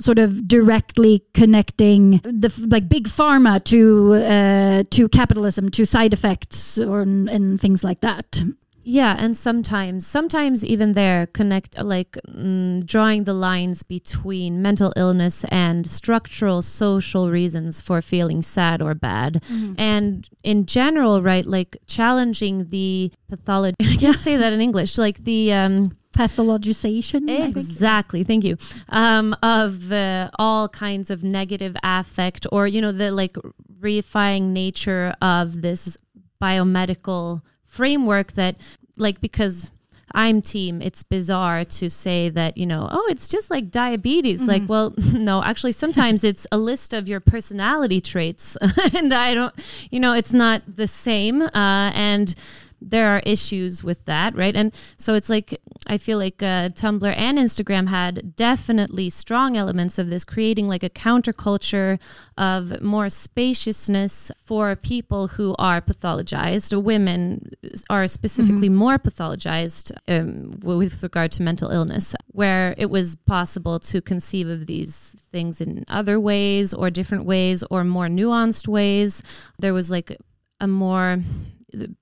sort 0.00 0.18
of 0.18 0.46
directly 0.46 1.24
connecting 1.34 2.20
the 2.22 2.66
like 2.70 2.88
big 2.88 3.08
pharma 3.08 3.62
to 3.64 4.14
uh, 4.14 4.84
to 4.90 5.08
capitalism, 5.08 5.68
to 5.70 5.84
side 5.84 6.14
effects, 6.14 6.78
or 6.78 7.00
and 7.00 7.60
things 7.60 7.84
like 7.84 8.00
that. 8.00 8.42
Yeah, 8.90 9.16
and 9.18 9.36
sometimes, 9.36 10.06
sometimes 10.06 10.64
even 10.64 10.92
there, 10.92 11.26
connect 11.26 11.78
like 11.78 12.12
mm, 12.26 12.82
drawing 12.86 13.24
the 13.24 13.34
lines 13.34 13.82
between 13.82 14.62
mental 14.62 14.94
illness 14.96 15.44
and 15.50 15.86
structural 15.86 16.62
social 16.62 17.30
reasons 17.30 17.82
for 17.82 18.00
feeling 18.00 18.40
sad 18.40 18.80
or 18.80 18.94
bad, 18.94 19.42
mm-hmm. 19.42 19.74
and 19.76 20.26
in 20.42 20.64
general, 20.64 21.20
right, 21.20 21.44
like 21.44 21.76
challenging 21.86 22.68
the 22.68 23.12
pathology. 23.28 23.76
I 23.82 23.96
can't 23.96 24.16
say 24.16 24.38
that 24.38 24.54
in 24.54 24.62
English. 24.62 24.96
Like 24.96 25.18
the 25.18 25.52
um, 25.52 25.94
pathologization. 26.16 27.28
Exactly. 27.28 28.24
Thank 28.24 28.44
you. 28.44 28.56
Um, 28.88 29.36
of 29.42 29.92
uh, 29.92 30.30
all 30.38 30.66
kinds 30.70 31.10
of 31.10 31.22
negative 31.22 31.76
affect, 31.82 32.46
or 32.50 32.66
you 32.66 32.80
know, 32.80 32.92
the 32.92 33.10
like 33.10 33.36
reifying 33.80 34.44
nature 34.54 35.14
of 35.20 35.60
this 35.60 35.98
biomedical 36.42 37.42
framework 37.68 38.32
that 38.32 38.56
like 38.96 39.20
because 39.20 39.70
I'm 40.12 40.40
team, 40.40 40.80
it's 40.80 41.02
bizarre 41.02 41.64
to 41.64 41.90
say 41.90 42.28
that, 42.30 42.56
you 42.56 42.66
know, 42.66 42.88
oh, 42.90 43.06
it's 43.10 43.28
just 43.28 43.50
like 43.50 43.70
diabetes. 43.70 44.40
Mm-hmm. 44.40 44.48
Like, 44.48 44.62
well, 44.68 44.94
no, 45.12 45.42
actually, 45.42 45.72
sometimes 45.72 46.24
it's 46.24 46.46
a 46.50 46.58
list 46.58 46.92
of 46.92 47.08
your 47.08 47.20
personality 47.20 48.00
traits. 48.00 48.56
and 48.94 49.12
I 49.12 49.34
don't, 49.34 49.54
you 49.90 50.00
know, 50.00 50.14
it's 50.14 50.32
not 50.32 50.62
the 50.66 50.88
same. 50.88 51.42
Uh, 51.42 51.50
and 51.94 52.34
there 52.80 53.08
are 53.08 53.22
issues 53.24 53.82
with 53.82 54.04
that, 54.04 54.34
right? 54.34 54.54
And 54.54 54.74
so 54.96 55.14
it's 55.14 55.28
like 55.28 55.60
I 55.86 55.98
feel 55.98 56.18
like 56.18 56.42
uh, 56.42 56.68
Tumblr 56.68 57.16
and 57.16 57.38
Instagram 57.38 57.88
had 57.88 58.36
definitely 58.36 59.10
strong 59.10 59.56
elements 59.56 59.98
of 59.98 60.10
this, 60.10 60.24
creating 60.24 60.68
like 60.68 60.82
a 60.82 60.90
counterculture 60.90 61.98
of 62.36 62.82
more 62.82 63.08
spaciousness 63.08 64.30
for 64.44 64.76
people 64.76 65.28
who 65.28 65.54
are 65.58 65.80
pathologized. 65.80 66.80
Women 66.82 67.50
are 67.88 68.06
specifically 68.06 68.68
mm-hmm. 68.68 68.76
more 68.76 68.98
pathologized 68.98 69.92
um, 70.08 70.58
with 70.62 71.02
regard 71.02 71.32
to 71.32 71.42
mental 71.42 71.70
illness, 71.70 72.14
where 72.28 72.74
it 72.76 72.90
was 72.90 73.16
possible 73.16 73.78
to 73.80 74.00
conceive 74.00 74.48
of 74.48 74.66
these 74.66 75.16
things 75.32 75.60
in 75.60 75.84
other 75.88 76.20
ways 76.20 76.74
or 76.74 76.90
different 76.90 77.24
ways 77.24 77.64
or 77.70 77.84
more 77.84 78.08
nuanced 78.08 78.68
ways. 78.68 79.22
There 79.58 79.74
was 79.74 79.90
like 79.90 80.16
a 80.60 80.66
more 80.66 81.18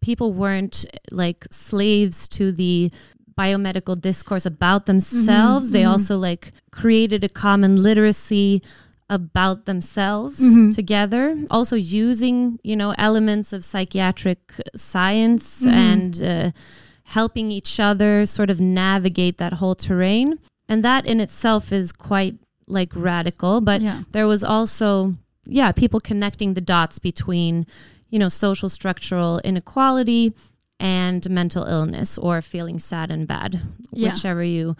people 0.00 0.32
weren't 0.32 0.84
like 1.10 1.46
slaves 1.50 2.28
to 2.28 2.52
the 2.52 2.90
biomedical 3.38 4.00
discourse 4.00 4.46
about 4.46 4.86
themselves. 4.86 5.66
Mm-hmm, 5.66 5.72
they 5.72 5.82
mm-hmm. 5.82 5.90
also 5.90 6.16
like 6.16 6.52
created 6.70 7.22
a 7.22 7.28
common 7.28 7.82
literacy 7.82 8.62
about 9.08 9.66
themselves 9.66 10.40
mm-hmm. 10.40 10.70
together 10.72 11.36
also 11.50 11.76
using 11.76 12.58
you 12.64 12.74
know 12.74 12.92
elements 12.98 13.52
of 13.52 13.64
psychiatric 13.64 14.38
science 14.74 15.62
mm-hmm. 15.62 15.68
and 15.68 16.22
uh, 16.22 16.50
helping 17.04 17.52
each 17.52 17.78
other 17.78 18.26
sort 18.26 18.50
of 18.50 18.60
navigate 18.60 19.38
that 19.38 19.54
whole 19.54 19.76
terrain 19.76 20.40
and 20.68 20.84
that 20.84 21.06
in 21.06 21.20
itself 21.20 21.72
is 21.72 21.92
quite 21.92 22.34
like 22.66 22.88
radical 22.96 23.60
but 23.60 23.80
yeah. 23.80 24.02
there 24.10 24.26
was 24.26 24.42
also 24.42 25.14
yeah 25.44 25.70
people 25.70 26.00
connecting 26.00 26.54
the 26.54 26.60
dots 26.60 26.98
between 26.98 27.64
you 28.10 28.18
know, 28.18 28.28
social 28.28 28.68
structural 28.68 29.38
inequality 29.40 30.34
and 30.78 31.28
mental 31.30 31.64
illness 31.64 32.18
or 32.18 32.40
feeling 32.40 32.78
sad 32.78 33.10
and 33.10 33.26
bad, 33.26 33.60
yeah. 33.92 34.10
whichever 34.10 34.42
you. 34.42 34.76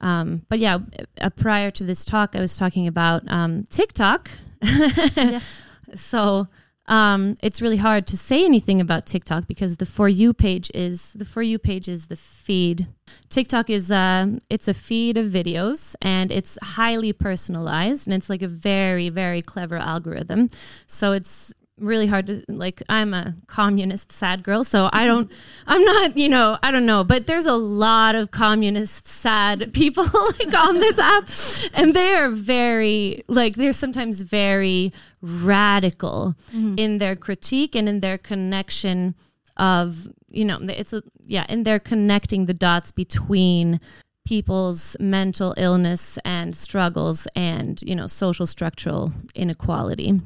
Um, 0.00 0.44
but 0.48 0.58
yeah, 0.58 0.78
uh, 1.20 1.30
prior 1.30 1.70
to 1.72 1.84
this 1.84 2.04
talk, 2.04 2.34
I 2.34 2.40
was 2.40 2.56
talking 2.56 2.86
about 2.86 3.22
um, 3.30 3.64
TikTok. 3.70 4.30
yeah. 4.62 5.40
So 5.94 6.48
um, 6.86 7.36
it's 7.42 7.62
really 7.62 7.78
hard 7.78 8.06
to 8.08 8.18
say 8.18 8.44
anything 8.44 8.80
about 8.80 9.06
TikTok 9.06 9.46
because 9.46 9.78
the 9.78 9.86
for 9.86 10.08
you 10.08 10.34
page 10.34 10.70
is 10.74 11.14
the 11.14 11.24
for 11.24 11.42
you 11.42 11.58
page 11.58 11.88
is 11.88 12.06
the 12.08 12.16
feed. 12.16 12.88
TikTok 13.30 13.70
is 13.70 13.90
uh, 13.90 14.38
it's 14.50 14.68
a 14.68 14.74
feed 14.74 15.16
of 15.16 15.28
videos 15.28 15.94
and 16.02 16.30
it's 16.30 16.58
highly 16.62 17.12
personalized 17.12 18.06
and 18.06 18.14
it's 18.14 18.28
like 18.28 18.42
a 18.42 18.48
very 18.48 19.08
very 19.08 19.40
clever 19.40 19.76
algorithm. 19.76 20.50
So 20.86 21.12
it's 21.12 21.54
really 21.78 22.06
hard 22.06 22.26
to 22.26 22.44
like 22.48 22.82
i'm 22.88 23.12
a 23.12 23.34
communist 23.48 24.12
sad 24.12 24.44
girl 24.44 24.62
so 24.62 24.88
i 24.92 25.04
don't 25.06 25.30
i'm 25.66 25.82
not 25.82 26.16
you 26.16 26.28
know 26.28 26.56
i 26.62 26.70
don't 26.70 26.86
know 26.86 27.02
but 27.02 27.26
there's 27.26 27.46
a 27.46 27.54
lot 27.54 28.14
of 28.14 28.30
communist 28.30 29.08
sad 29.08 29.72
people 29.72 30.04
like 30.04 30.54
on 30.54 30.78
this 30.78 30.98
app 31.00 31.28
and 31.74 31.94
they're 31.94 32.30
very 32.30 33.22
like 33.26 33.56
they're 33.56 33.72
sometimes 33.72 34.22
very 34.22 34.92
radical 35.20 36.34
mm-hmm. 36.52 36.74
in 36.78 36.98
their 36.98 37.16
critique 37.16 37.74
and 37.74 37.88
in 37.88 38.00
their 38.00 38.18
connection 38.18 39.14
of 39.56 40.08
you 40.28 40.44
know 40.44 40.58
it's 40.62 40.92
a 40.92 41.02
yeah 41.26 41.44
in 41.48 41.64
their 41.64 41.80
connecting 41.80 42.46
the 42.46 42.54
dots 42.54 42.92
between 42.92 43.80
people's 44.24 44.96
mental 45.00 45.54
illness 45.56 46.18
and 46.24 46.56
struggles 46.56 47.26
and 47.34 47.82
you 47.82 47.94
know 47.94 48.06
social 48.06 48.46
structural 48.46 49.12
inequality 49.34 50.20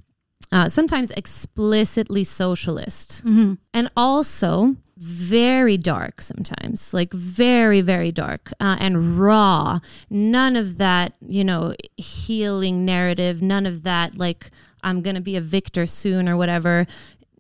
uh, 0.51 0.69
sometimes 0.69 1.11
explicitly 1.13 2.25
socialist, 2.25 3.25
mm-hmm. 3.25 3.55
and 3.75 3.91
also 3.97 4.77
very 4.97 5.77
dark 5.77 6.21
sometimes, 6.21 6.93
like 6.93 7.13
very, 7.13 7.81
very 7.81 8.11
dark 8.11 8.53
uh, 8.59 8.77
and 8.81 9.19
raw. 9.19 9.79
None 10.11 10.57
of 10.57 10.79
that, 10.79 11.13
you 11.21 11.45
know, 11.45 11.75
healing 11.97 12.85
narrative, 12.85 13.41
none 13.41 13.67
of 13.67 13.85
that, 13.85 14.17
like, 14.17 14.51
I'm 14.83 15.03
going 15.03 15.17
to 15.17 15.23
be 15.23 15.37
a 15.37 15.41
victor 15.41 15.87
soon 15.87 16.29
or 16.29 16.37
whatever. 16.37 16.87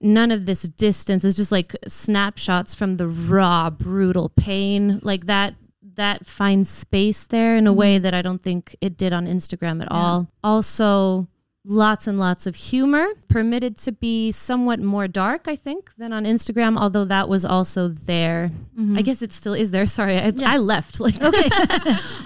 None 0.01 0.31
of 0.31 0.47
this 0.47 0.63
distance 0.63 1.25
is 1.25 1.37
just 1.37 1.51
like 1.51 1.75
snapshots 1.87 2.75
from 2.75 2.97
the 2.97 3.09
raw, 3.09 3.71
brutal 3.71 4.29
pain. 4.29 5.01
Like 5.03 5.27
that 5.27 5.55
that 5.95 6.27
finds 6.27 6.71
space 6.71 7.27
there 7.27 7.57
in 7.57 7.67
a 7.67 7.73
way 7.73 7.97
mm-hmm. 7.97 8.05
that 8.05 8.15
I 8.15 8.23
don't 8.23 8.41
think 8.41 8.77
it 8.81 8.97
did 8.97 9.13
on 9.13 9.27
Instagram 9.27 9.83
at 9.83 9.89
yeah. 9.91 9.97
all. 9.97 10.31
Also, 10.45 11.27
lots 11.69 12.07
and 12.07 12.19
lots 12.19 12.47
of 12.47 12.57
humor, 12.57 13.07
permitted 13.29 13.77
to 13.77 13.93
be 13.93 14.33
somewhat 14.33 14.81
more 14.81 15.07
dark, 15.07 15.47
I 15.47 15.55
think, 15.55 15.95
than 15.97 16.15
on 16.15 16.25
Instagram, 16.25 16.79
although 16.79 17.05
that 17.05 17.29
was 17.29 17.45
also 17.45 17.89
there. 17.89 18.51
Mm-hmm. 18.79 18.97
I 18.97 19.03
guess 19.03 19.21
it 19.21 19.33
still 19.33 19.53
is 19.53 19.71
there. 19.71 19.85
Sorry, 19.85 20.17
I, 20.17 20.29
yeah. 20.29 20.51
I 20.51 20.57
left. 20.57 20.99
Like, 20.99 21.23
okay. 21.23 21.49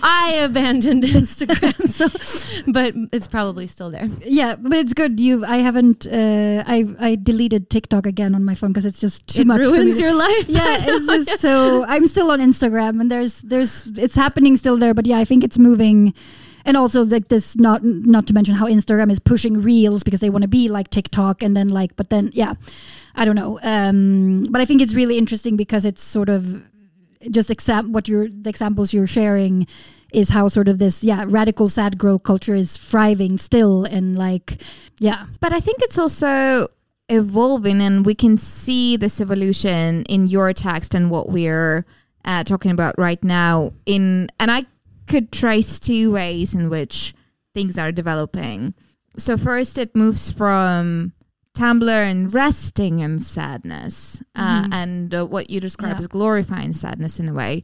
I 0.02 0.38
abandoned 0.42 1.02
Instagram, 1.02 1.88
so, 1.88 2.08
but 2.72 2.94
it's 3.12 3.26
probably 3.26 3.66
still 3.66 3.90
there. 3.90 4.06
Yeah, 4.24 4.54
but 4.54 4.72
it's 4.74 4.94
good. 4.94 5.18
You, 5.18 5.44
I 5.44 5.56
haven't, 5.56 6.06
uh, 6.06 6.62
I, 6.64 6.86
I 7.00 7.16
deleted 7.16 7.68
TikTok 7.68 8.06
again 8.06 8.36
on 8.36 8.44
my 8.44 8.54
phone 8.54 8.70
because 8.70 8.86
it's 8.86 9.00
just 9.00 9.26
too 9.26 9.42
it 9.42 9.46
much. 9.48 9.60
Ruins 9.60 9.98
your 9.98 10.14
life. 10.14 10.48
Yeah, 10.48 10.78
it's 10.80 11.06
just 11.26 11.42
so. 11.42 11.84
I'm 11.86 12.06
still 12.06 12.30
on 12.30 12.38
Instagram, 12.38 13.00
and 13.00 13.10
there's, 13.10 13.42
there's, 13.42 13.86
it's 13.98 14.14
happening 14.14 14.56
still 14.56 14.76
there, 14.76 14.94
but 14.94 15.04
yeah, 15.04 15.18
I 15.18 15.24
think 15.24 15.42
it's 15.42 15.58
moving 15.58 16.14
and 16.64 16.76
also 16.76 17.04
like 17.04 17.28
this 17.28 17.56
not 17.56 17.82
not 17.82 18.26
to 18.26 18.32
mention 18.32 18.54
how 18.54 18.66
instagram 18.66 19.10
is 19.10 19.18
pushing 19.18 19.62
reels 19.62 20.02
because 20.02 20.20
they 20.20 20.30
want 20.30 20.42
to 20.42 20.48
be 20.48 20.68
like 20.68 20.88
tiktok 20.90 21.42
and 21.42 21.56
then 21.56 21.68
like 21.68 21.94
but 21.96 22.10
then 22.10 22.30
yeah 22.32 22.54
i 23.14 23.24
don't 23.24 23.36
know. 23.36 23.58
Um 23.62 24.44
but 24.50 24.60
i 24.60 24.64
think 24.64 24.80
it's 24.80 24.94
really 24.94 25.18
interesting 25.18 25.56
because 25.56 25.84
it's 25.84 26.02
sort 26.02 26.28
of 26.28 26.62
just 27.30 27.50
exam 27.50 27.92
what 27.92 28.08
you're 28.08 28.28
the 28.28 28.50
examples 28.50 28.92
you're 28.92 29.06
sharing 29.06 29.66
is 30.12 30.28
how 30.30 30.48
sort 30.48 30.68
of 30.68 30.78
this 30.78 31.02
yeah 31.02 31.24
radical 31.26 31.68
sad 31.68 31.98
girl 31.98 32.18
culture 32.18 32.54
is 32.54 32.76
thriving 32.76 33.38
still 33.38 33.84
and 33.84 34.18
like 34.18 34.60
yeah. 34.98 35.26
But 35.40 35.52
i 35.52 35.60
think 35.60 35.78
it's 35.82 35.98
also 35.98 36.68
evolving 37.08 37.80
and 37.80 38.06
we 38.06 38.14
can 38.14 38.36
see 38.38 38.96
this 38.96 39.20
evolution 39.20 40.04
in 40.04 40.28
your 40.28 40.52
text 40.52 40.94
and 40.94 41.10
what 41.10 41.28
we're 41.28 41.84
uh, 42.24 42.44
talking 42.44 42.70
about 42.70 42.94
right 42.96 43.22
now 43.24 43.72
in 43.84 44.28
and 44.38 44.50
i 44.50 44.64
could 45.06 45.30
trace 45.32 45.78
two 45.78 46.10
ways 46.12 46.54
in 46.54 46.68
which 46.70 47.14
things 47.54 47.78
are 47.78 47.92
developing 47.92 48.74
so 49.16 49.36
first 49.36 49.76
it 49.78 49.94
moves 49.94 50.30
from 50.30 51.12
tumblr 51.54 52.10
and 52.10 52.32
resting 52.32 53.00
in 53.00 53.18
sadness 53.18 54.22
uh, 54.34 54.62
Mhm. 54.62 54.72
and 54.72 55.14
uh, 55.14 55.26
what 55.26 55.50
you 55.50 55.60
describe 55.60 55.92
Yeah. 55.96 55.98
as 56.00 56.06
glorifying 56.08 56.72
sadness 56.72 57.20
in 57.20 57.28
a 57.28 57.34
way 57.34 57.62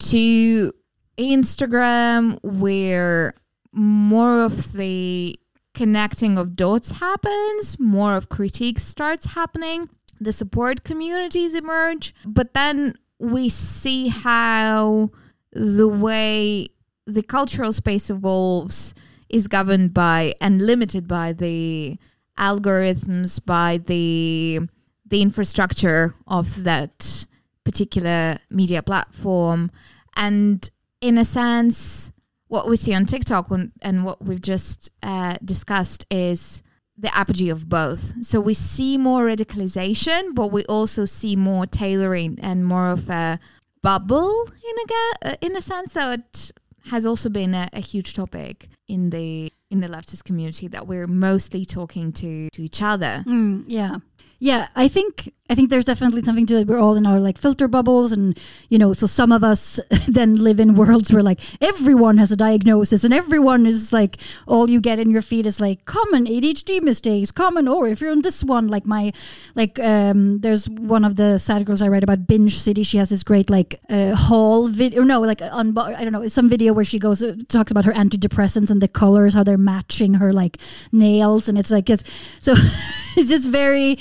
to 0.00 0.72
instagram 1.18 2.38
where 2.42 3.34
more 3.72 4.42
of 4.42 4.72
the 4.72 5.38
connecting 5.74 6.36
of 6.36 6.56
dots 6.56 6.90
happens, 6.92 7.78
more 7.78 8.16
of 8.16 8.28
critique 8.28 8.78
starts 8.78 9.26
happening, 9.34 9.88
the 10.20 10.32
support 10.32 10.82
communities 10.82 11.54
emerge, 11.54 12.12
but 12.26 12.52
then 12.52 12.94
we 13.20 13.48
see 13.48 14.08
how 14.08 15.10
the 15.52 15.86
way 15.88 16.68
the 17.06 17.22
cultural 17.22 17.72
space 17.72 18.10
evolves 18.10 18.94
is 19.28 19.46
governed 19.46 19.94
by 19.94 20.34
and 20.40 20.62
limited 20.62 21.06
by 21.06 21.32
the 21.32 21.98
algorithms, 22.38 23.44
by 23.44 23.78
the 23.78 24.60
the 25.06 25.22
infrastructure 25.22 26.14
of 26.26 26.62
that 26.62 27.26
particular 27.64 28.38
media 28.48 28.82
platform. 28.82 29.70
And 30.16 30.68
in 31.00 31.18
a 31.18 31.24
sense, 31.24 32.12
what 32.46 32.68
we 32.68 32.76
see 32.76 32.94
on 32.94 33.06
TikTok 33.06 33.50
when, 33.50 33.72
and 33.82 34.04
what 34.04 34.22
we've 34.24 34.40
just 34.40 34.90
uh, 35.02 35.36
discussed 35.44 36.06
is 36.10 36.62
the 36.96 37.14
apogee 37.16 37.48
of 37.48 37.68
both. 37.68 38.24
So 38.24 38.40
we 38.40 38.54
see 38.54 38.98
more 38.98 39.26
radicalization, 39.26 40.34
but 40.34 40.52
we 40.52 40.64
also 40.66 41.06
see 41.06 41.34
more 41.34 41.66
tailoring 41.66 42.38
and 42.42 42.64
more 42.64 42.88
of 42.88 43.08
a 43.08 43.40
bubble 43.82 44.46
in 44.46 44.76
a 44.76 45.28
uh, 45.30 45.36
in 45.40 45.56
a 45.56 45.62
sense. 45.62 45.96
It 45.96 46.52
has 46.86 47.06
also 47.06 47.28
been 47.28 47.54
a, 47.54 47.68
a 47.72 47.80
huge 47.80 48.14
topic 48.14 48.68
in 48.88 49.10
the 49.10 49.52
in 49.70 49.80
the 49.80 49.88
leftist 49.88 50.24
community 50.24 50.66
that 50.68 50.86
we're 50.86 51.06
mostly 51.06 51.64
talking 51.64 52.12
to 52.12 52.48
to 52.50 52.62
each 52.62 52.82
other. 52.82 53.24
Mm, 53.26 53.64
yeah. 53.66 53.98
Yeah, 54.42 54.68
I 54.74 54.88
think 54.88 55.34
I 55.50 55.54
think 55.56 55.68
there's 55.68 55.84
definitely 55.84 56.22
something 56.22 56.46
to 56.46 56.60
it. 56.60 56.68
We're 56.68 56.78
all 56.78 56.96
in 56.96 57.06
our 57.06 57.18
like 57.18 57.36
filter 57.36 57.66
bubbles, 57.66 58.12
and 58.12 58.38
you 58.68 58.78
know, 58.78 58.92
so 58.92 59.08
some 59.08 59.32
of 59.32 59.42
us 59.42 59.80
then 60.08 60.36
live 60.36 60.60
in 60.60 60.76
worlds 60.76 61.12
where 61.12 61.24
like 61.24 61.40
everyone 61.60 62.18
has 62.18 62.30
a 62.30 62.36
diagnosis, 62.36 63.02
and 63.02 63.12
everyone 63.12 63.66
is 63.66 63.92
like 63.92 64.18
all 64.46 64.70
you 64.70 64.80
get 64.80 65.00
in 65.00 65.10
your 65.10 65.22
feed 65.22 65.46
is 65.46 65.60
like 65.60 65.84
common 65.86 66.26
ADHD 66.26 66.80
mistakes, 66.80 67.32
common. 67.32 67.66
Or 67.66 67.88
if 67.88 68.00
you're 68.00 68.12
on 68.12 68.22
this 68.22 68.44
one, 68.44 68.68
like 68.68 68.86
my 68.86 69.12
like 69.56 69.80
um, 69.80 70.38
there's 70.38 70.68
one 70.68 71.04
of 71.04 71.16
the 71.16 71.36
sad 71.38 71.66
girls 71.66 71.82
I 71.82 71.88
write 71.88 72.04
about, 72.04 72.28
Binge 72.28 72.56
City. 72.56 72.84
She 72.84 72.98
has 72.98 73.08
this 73.08 73.24
great 73.24 73.50
like 73.50 73.80
uh, 73.90 74.14
haul 74.14 74.68
video. 74.68 75.02
No, 75.02 75.20
like 75.20 75.42
un- 75.42 75.76
I 75.76 76.04
don't 76.04 76.12
know, 76.12 76.28
some 76.28 76.48
video 76.48 76.72
where 76.72 76.84
she 76.84 77.00
goes 77.00 77.24
uh, 77.24 77.34
talks 77.48 77.72
about 77.72 77.84
her 77.86 77.92
antidepressants 77.92 78.70
and 78.70 78.80
the 78.80 78.88
colors, 78.88 79.34
how 79.34 79.42
they're 79.42 79.58
matching 79.58 80.14
her 80.14 80.32
like 80.32 80.58
nails, 80.92 81.48
and 81.48 81.58
it's 81.58 81.72
like 81.72 81.90
it's 81.90 82.04
so 82.38 82.52
it's 83.16 83.28
just 83.28 83.48
very. 83.48 83.98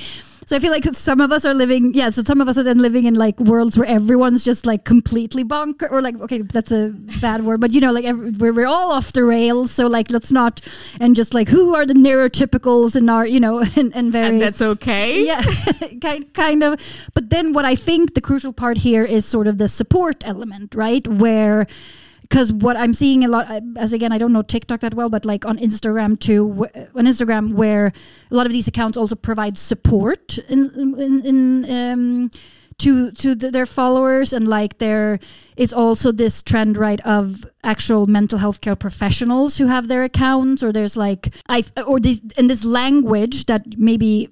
So 0.50 0.56
I 0.56 0.60
feel 0.60 0.72
like 0.72 0.84
some 0.96 1.22
of 1.22 1.32
us 1.32 1.46
are 1.46 1.54
living, 1.54 1.94
yeah. 1.94 2.10
So 2.10 2.24
some 2.24 2.42
of 2.42 2.48
us 2.48 2.58
are 2.58 2.64
then 2.64 2.80
living 2.80 3.06
in 3.06 3.14
like 3.14 3.40
worlds 3.40 3.78
where 3.78 3.88
everyone's 3.88 4.44
just 4.44 4.66
like 4.66 4.84
completely 4.84 5.44
bonker, 5.44 5.88
or 5.88 6.02
like 6.02 6.20
okay, 6.22 6.42
that's 6.42 6.72
a 6.72 6.90
bad 7.22 7.46
word, 7.46 7.62
but 7.62 7.70
you 7.70 7.80
know, 7.80 7.92
like 7.92 8.04
every, 8.04 8.32
where 8.32 8.52
we're 8.52 8.66
all 8.66 8.92
off 8.92 9.14
the 9.14 9.24
rails. 9.24 9.70
So 9.70 9.86
like, 9.86 10.10
let's 10.10 10.32
not, 10.32 10.60
and 11.00 11.16
just 11.16 11.36
like 11.36 11.50
who 11.50 11.76
are 11.76 11.86
the 11.86 11.94
neurotypicals 11.94 12.96
in 12.96 13.10
our, 13.10 13.28
you 13.28 13.40
know, 13.40 13.60
and, 13.78 13.96
and 13.96 14.12
very 14.12 14.26
And 14.26 14.42
that's 14.42 14.60
okay. 14.60 15.24
yeah, 15.24 15.44
kind 16.02 16.34
kind 16.34 16.64
of. 16.64 16.82
But 17.14 17.30
then 17.30 17.54
what 17.54 17.66
I 17.66 17.76
think 17.76 18.16
the 18.16 18.22
crucial 18.22 18.52
part 18.52 18.78
here 18.78 19.06
is 19.06 19.28
sort 19.28 19.46
of 19.46 19.60
the 19.60 19.68
support 19.68 20.26
element, 20.26 20.74
right? 20.74 21.08
Where 21.08 21.68
because 22.30 22.54
what 22.54 22.78
I'm 22.78 22.94
seeing 22.94 23.26
a 23.26 23.28
lot, 23.28 23.48
as 23.76 23.92
again, 23.92 24.12
I 24.12 24.20
don't 24.20 24.32
know 24.32 24.44
TikTok 24.44 24.82
that 24.82 24.94
well, 24.94 25.10
but 25.10 25.26
like 25.26 25.46
on 25.46 25.58
Instagram 25.58 26.20
too, 26.20 26.68
on 26.96 27.06
Instagram 27.06 27.54
where 27.54 27.92
a 28.30 28.36
lot 28.36 28.46
of 28.46 28.52
these 28.52 28.68
accounts 28.68 28.98
also 28.98 29.15
provide 29.15 29.58
support 29.58 30.38
in 30.48 30.70
in, 31.00 31.26
in 31.26 31.72
um, 31.72 32.30
to 32.78 33.12
to 33.12 33.36
th- 33.36 33.52
their 33.52 33.65
followers, 33.65 34.32
and 34.32 34.48
like 34.48 34.78
there 34.78 35.20
is 35.58 35.74
also 35.74 36.12
this 36.12 36.42
trend, 36.44 36.78
right, 36.78 37.02
of 37.02 37.46
actual 37.63 38.06
mental 38.06 38.38
health 38.38 38.62
care 38.62 38.76
professionals 38.76 39.58
who 39.58 39.65
have 39.65 39.88
their 39.88 40.04
accounts, 40.04 40.62
or 40.62 40.72
there's 40.72 40.96
like 40.96 41.34
I 41.48 41.63
or 41.86 42.00
this 42.00 42.22
and 42.38 42.50
this 42.50 42.63
language 42.63 43.46
that 43.46 43.78
maybe. 43.78 44.30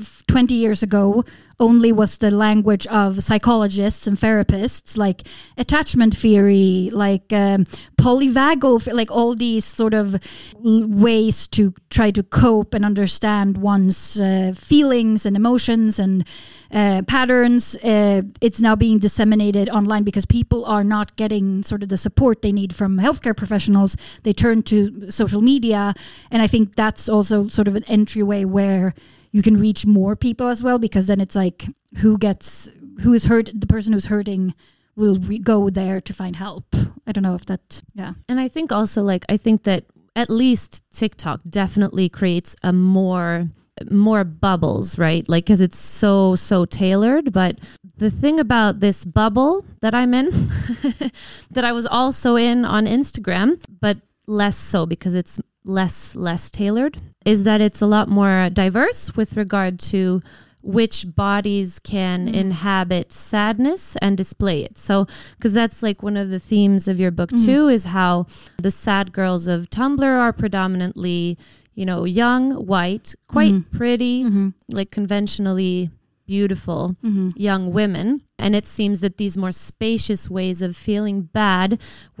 F- 0.00 0.22
20 0.26 0.54
years 0.54 0.82
ago 0.82 1.24
only 1.58 1.92
was 1.92 2.16
the 2.18 2.30
language 2.30 2.86
of 2.86 3.22
psychologists 3.22 4.06
and 4.06 4.16
therapists 4.16 4.96
like 4.96 5.22
attachment 5.58 6.16
theory 6.16 6.88
like 6.92 7.32
um, 7.32 7.64
polyvagal 7.96 8.92
like 8.94 9.10
all 9.10 9.34
these 9.34 9.64
sort 9.64 9.92
of 9.92 10.16
ways 10.62 11.46
to 11.46 11.74
try 11.90 12.10
to 12.10 12.22
cope 12.22 12.72
and 12.72 12.84
understand 12.84 13.58
one's 13.58 14.20
uh, 14.20 14.52
feelings 14.56 15.26
and 15.26 15.36
emotions 15.36 15.98
and 15.98 16.26
uh, 16.72 17.02
patterns. 17.06 17.74
Uh, 17.76 18.22
it's 18.40 18.60
now 18.60 18.76
being 18.76 18.98
disseminated 19.00 19.68
online 19.68 20.04
because 20.04 20.24
people 20.24 20.64
are 20.64 20.84
not 20.84 21.16
getting 21.16 21.62
sort 21.62 21.82
of 21.82 21.88
the 21.88 21.96
support 21.96 22.42
they 22.42 22.52
need 22.52 22.72
from 22.74 22.98
healthcare 22.98 23.36
professionals. 23.36 23.96
They 24.22 24.32
turn 24.32 24.62
to 24.64 25.10
social 25.10 25.42
media. 25.42 25.94
And 26.30 26.42
i 26.42 26.46
think 26.46 26.76
that's 26.76 27.08
also 27.08 27.48
sort 27.48 27.68
of 27.68 27.76
an 27.76 27.84
entryway 27.84 28.44
where 28.44 28.94
you 29.32 29.42
can 29.42 29.58
reach 29.58 29.86
more 29.86 30.16
people 30.16 30.48
as 30.48 30.62
well 30.62 30.78
because 30.78 31.06
then 31.06 31.20
it's 31.20 31.36
like 31.36 31.66
who 31.98 32.18
gets 32.18 32.68
who 33.02 33.12
is 33.12 33.26
hurt 33.26 33.50
the 33.54 33.66
person 33.66 33.92
who's 33.92 34.06
hurting 34.06 34.54
will 34.96 35.18
re- 35.18 35.38
go 35.38 35.70
there 35.70 36.00
to 36.00 36.12
find 36.12 36.36
help. 36.36 36.64
I 37.06 37.12
don't 37.12 37.22
know 37.22 37.34
if 37.34 37.46
that 37.46 37.82
yeah. 37.94 38.14
And 38.28 38.40
I 38.40 38.48
think 38.48 38.72
also 38.72 39.02
like 39.02 39.24
I 39.28 39.36
think 39.36 39.62
that 39.64 39.84
at 40.16 40.30
least 40.30 40.82
TikTok 40.92 41.42
definitely 41.48 42.08
creates 42.08 42.56
a 42.62 42.72
more 42.72 43.48
more 43.90 44.24
bubbles, 44.24 44.98
right? 44.98 45.26
Like 45.28 45.46
cuz 45.46 45.60
it's 45.60 45.78
so 45.78 46.34
so 46.34 46.64
tailored, 46.64 47.32
but 47.32 47.58
the 47.96 48.10
thing 48.10 48.40
about 48.40 48.80
this 48.80 49.04
bubble 49.04 49.64
that 49.80 49.94
I'm 49.94 50.12
in 50.12 50.30
that 51.50 51.64
I 51.64 51.72
was 51.72 51.86
also 51.86 52.36
in 52.36 52.64
on 52.64 52.86
Instagram, 52.86 53.60
but 53.80 53.98
less 54.26 54.56
so 54.56 54.86
because 54.86 55.14
it's 55.14 55.40
less 55.64 56.14
less 56.16 56.50
tailored 56.50 56.96
is 57.24 57.44
that 57.44 57.60
it's 57.60 57.82
a 57.82 57.86
lot 57.86 58.08
more 58.08 58.48
diverse 58.52 59.14
with 59.16 59.36
regard 59.36 59.78
to 59.78 60.22
which 60.62 61.06
bodies 61.16 61.78
can 61.78 62.26
Mm. 62.28 62.34
inhabit 62.34 63.12
sadness 63.12 63.96
and 64.02 64.16
display 64.16 64.62
it. 64.62 64.76
So 64.76 65.06
because 65.36 65.54
that's 65.54 65.82
like 65.82 66.02
one 66.02 66.16
of 66.18 66.28
the 66.30 66.38
themes 66.38 66.86
of 66.86 67.00
your 67.00 67.10
book 67.10 67.30
Mhm. 67.30 67.44
too 67.44 67.68
is 67.68 67.86
how 67.86 68.26
the 68.58 68.70
sad 68.70 69.12
girls 69.12 69.48
of 69.48 69.70
Tumblr 69.70 70.02
are 70.04 70.32
predominantly, 70.34 71.38
you 71.74 71.86
know, 71.86 72.04
young, 72.04 72.52
white, 72.66 73.14
quite 73.26 73.54
Mhm. 73.54 73.64
pretty, 73.72 74.24
mm-hmm. 74.24 74.48
like 74.70 74.90
conventionally 74.90 75.90
beautiful 76.34 76.82
Mm-hmm. 77.06 77.28
young 77.50 77.64
women. 77.80 78.06
And 78.44 78.52
it 78.60 78.66
seems 78.76 78.96
that 79.00 79.16
these 79.22 79.36
more 79.44 79.52
spacious 79.70 80.22
ways 80.36 80.58
of 80.66 80.70
feeling 80.88 81.18
bad 81.42 81.68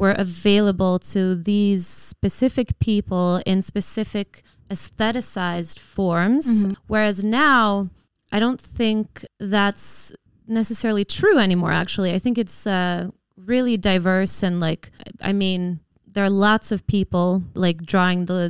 were 0.00 0.16
available 0.26 0.98
to 1.14 1.22
these 1.52 1.86
specific 1.86 2.68
people 2.88 3.26
in 3.50 3.62
specific 3.62 4.28
aestheticized 4.74 5.78
forms. 5.78 6.46
Mhm. 6.64 6.76
Whereas 6.92 7.18
now, 7.24 7.88
I 8.32 8.38
don't 8.44 8.60
think 8.80 9.06
that's 9.56 10.12
necessarily 10.46 11.04
true 11.04 11.38
anymore, 11.38 11.72
actually. 11.82 12.10
I 12.12 12.18
think 12.24 12.36
it's 12.38 12.66
uh, 12.66 13.10
really 13.52 13.76
diverse 13.76 14.36
and, 14.46 14.60
like, 14.68 14.90
I 15.30 15.32
mean, 15.32 15.80
there 16.14 16.24
are 16.24 16.30
lots 16.48 16.72
of 16.74 16.78
people 16.96 17.42
like 17.54 17.78
drawing 17.94 18.26
the, 18.26 18.42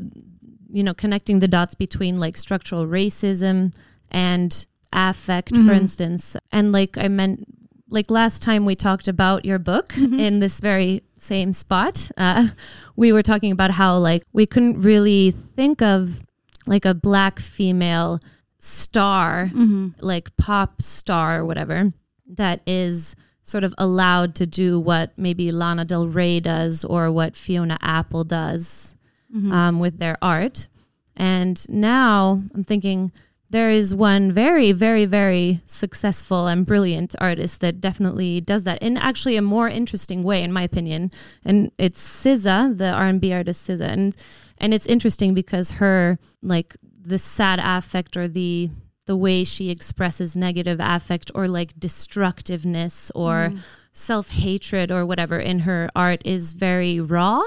you 0.72 0.82
know, 0.82 0.94
connecting 0.94 1.40
the 1.40 1.48
dots 1.48 1.74
between 1.74 2.14
like 2.24 2.36
structural 2.46 2.84
racism 2.86 3.72
and 4.10 4.66
affect, 4.92 5.50
for 5.54 5.72
Mhm. 5.72 5.76
instance. 5.76 6.36
And 6.52 6.72
like 6.72 6.96
I 6.98 7.08
meant, 7.08 7.44
like 7.88 8.10
last 8.10 8.42
time 8.42 8.64
we 8.64 8.74
talked 8.76 9.08
about 9.08 9.44
your 9.44 9.58
book 9.58 9.96
in 9.96 10.38
this 10.40 10.60
very 10.60 11.02
same 11.16 11.52
spot, 11.52 12.10
uh, 12.16 12.48
we 12.96 13.12
were 13.12 13.22
talking 13.22 13.52
about 13.52 13.72
how 13.72 13.98
like 13.98 14.22
we 14.32 14.46
couldn't 14.46 14.80
really 14.80 15.30
think 15.32 15.82
of 15.82 16.20
like 16.66 16.84
a 16.84 16.94
black 16.94 17.38
female 17.40 18.20
star, 18.58 19.50
Mm-hmm. 19.54 19.88
like 20.00 20.36
pop 20.36 20.82
star 20.82 21.40
or 21.40 21.44
whatever, 21.44 21.92
that 22.26 22.60
is 22.66 23.16
sort 23.42 23.64
of 23.64 23.74
allowed 23.78 24.34
to 24.36 24.46
do 24.46 24.78
what 24.78 25.16
maybe 25.18 25.50
Lana 25.50 25.84
Del 25.84 26.06
Rey 26.06 26.38
does 26.40 26.84
or 26.84 27.10
what 27.10 27.34
Fiona 27.36 27.78
Apple 27.82 28.22
does 28.24 28.94
Mm-hmm. 29.34 29.52
um, 29.52 29.78
with 29.78 29.98
their 29.98 30.16
art. 30.22 30.68
And 31.16 31.64
now 31.68 32.42
I'm 32.54 32.62
thinking 32.64 33.12
there 33.50 33.70
is 33.70 33.94
one 33.94 34.30
very, 34.32 34.70
very, 34.72 35.04
very 35.04 35.60
successful 35.66 36.46
and 36.46 36.64
brilliant 36.66 37.14
artist 37.20 37.60
that 37.60 37.80
definitely 37.80 38.40
does 38.40 38.62
that 38.64 38.80
in 38.82 38.96
actually 38.96 39.36
a 39.36 39.42
more 39.42 39.68
interesting 39.68 40.22
way, 40.22 40.42
in 40.42 40.52
my 40.52 40.62
opinion. 40.62 41.10
And 41.44 41.72
it's 41.76 42.00
SZA, 42.00 42.78
the 42.78 42.90
R&B 42.90 43.32
artist 43.32 43.68
SZA, 43.68 43.88
and 43.88 44.16
and 44.58 44.74
it's 44.74 44.86
interesting 44.86 45.34
because 45.34 45.72
her 45.72 46.18
like 46.42 46.76
the 47.02 47.18
sad 47.18 47.58
affect 47.62 48.16
or 48.16 48.28
the 48.28 48.70
the 49.06 49.16
way 49.16 49.42
she 49.42 49.70
expresses 49.70 50.36
negative 50.36 50.78
affect 50.80 51.30
or 51.34 51.48
like 51.48 51.72
destructiveness 51.78 53.10
or 53.14 53.50
Mm. 53.50 53.58
self 53.92 54.28
hatred 54.28 54.92
or 54.92 55.04
whatever 55.04 55.38
in 55.38 55.60
her 55.60 55.88
art 55.96 56.22
is 56.24 56.52
very 56.52 57.00
raw 57.00 57.42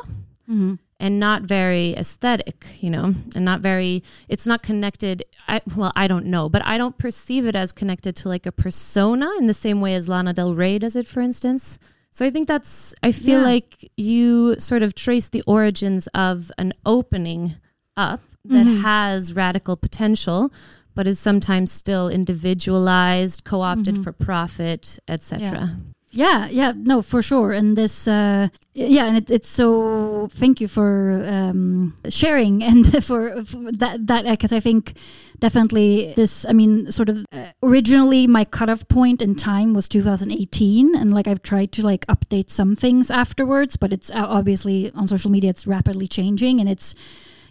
Mhm. 0.50 0.80
And 1.04 1.20
not 1.20 1.42
very 1.42 1.94
aesthetic, 1.98 2.66
you 2.80 2.90
know, 2.90 3.14
and 3.36 3.44
not 3.44 3.60
very, 3.60 4.02
it's 4.30 4.48
not 4.48 4.64
connected. 4.64 5.22
I, 5.50 5.60
well, 5.76 5.92
I 5.98 6.08
don't 6.08 6.28
know, 6.28 6.48
but 6.48 6.66
I 6.66 6.78
don't 6.78 6.98
perceive 6.98 7.46
it 7.46 7.58
as 7.58 7.74
connected 7.74 8.16
to 8.22 8.30
like 8.30 8.46
a 8.46 8.54
persona 8.54 9.30
in 9.38 9.48
the 9.48 9.54
same 9.54 9.82
way 9.82 9.96
as 9.96 10.08
Lana 10.08 10.32
Del 10.32 10.56
Rey 10.56 10.80
does 10.80 10.96
it, 10.96 11.06
for 11.06 11.20
instance. 11.20 11.78
So 12.10 12.26
I 12.26 12.30
think 12.30 12.48
that's, 12.48 12.96
I 13.04 13.12
feel 13.12 13.42
Yeah. 13.42 13.48
like 13.48 13.92
you 13.98 14.56
sort 14.60 14.82
of 14.82 14.96
trace 14.96 15.28
the 15.28 15.42
origins 15.46 16.08
of 16.28 16.50
an 16.58 16.72
opening 16.86 17.56
up 17.98 18.22
that 18.46 18.66
Mhm. 18.66 18.82
has 18.82 19.34
radical 19.34 19.76
potential, 19.76 20.54
but 20.96 21.06
is 21.06 21.20
sometimes 21.20 21.70
still 21.70 22.08
individualized, 22.08 23.44
co 23.44 23.62
opted 23.62 23.96
Mhm. 23.96 24.04
for 24.06 24.14
profit, 24.14 25.00
etc. 25.10 25.72
Yeah, 26.16 26.48
yeah, 26.48 26.74
no, 26.76 27.02
for 27.02 27.24
sure. 27.24 27.52
And 27.54 27.76
this, 27.76 28.08
uh, 28.08 28.50
yeah, 28.76 29.08
and 29.08 29.18
it, 29.18 29.32
it's 29.32 29.50
so. 29.50 30.28
Thank 30.32 30.62
you 30.62 30.68
for 30.68 31.24
um, 31.28 31.96
sharing 32.08 32.62
and 32.70 33.04
for, 33.04 33.44
for 33.44 33.72
that. 33.72 34.06
That 34.06 34.26
because 34.26 34.54
I 34.54 34.60
think 34.60 34.94
definitely 35.40 36.14
this. 36.16 36.46
I 36.46 36.54
mean, 36.54 36.92
sort 36.92 37.10
of 37.10 37.26
uh, 37.32 37.48
originally 37.64 38.28
my 38.28 38.46
cutoff 38.46 38.88
point 38.88 39.24
in 39.24 39.34
time 39.34 39.74
was 39.74 39.88
2018, 39.88 40.96
and 40.96 41.12
like 41.12 41.28
I've 41.28 41.42
tried 41.42 41.72
to 41.74 41.82
like 41.82 42.06
update 42.06 42.52
some 42.52 42.76
things 42.76 43.10
afterwards, 43.10 43.76
but 43.76 43.92
it's 43.92 44.12
uh, 44.12 44.24
obviously 44.28 44.92
on 44.92 45.08
social 45.08 45.32
media. 45.32 45.50
It's 45.50 45.66
rapidly 45.66 46.08
changing, 46.08 46.60
and 46.60 46.70
it's 46.70 46.94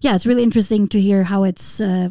yeah, 0.02 0.14
it's 0.14 0.24
really 0.24 0.44
interesting 0.44 0.86
to 0.88 1.00
hear 1.00 1.24
how 1.24 1.42
it's. 1.42 1.80
Uh, 1.80 2.10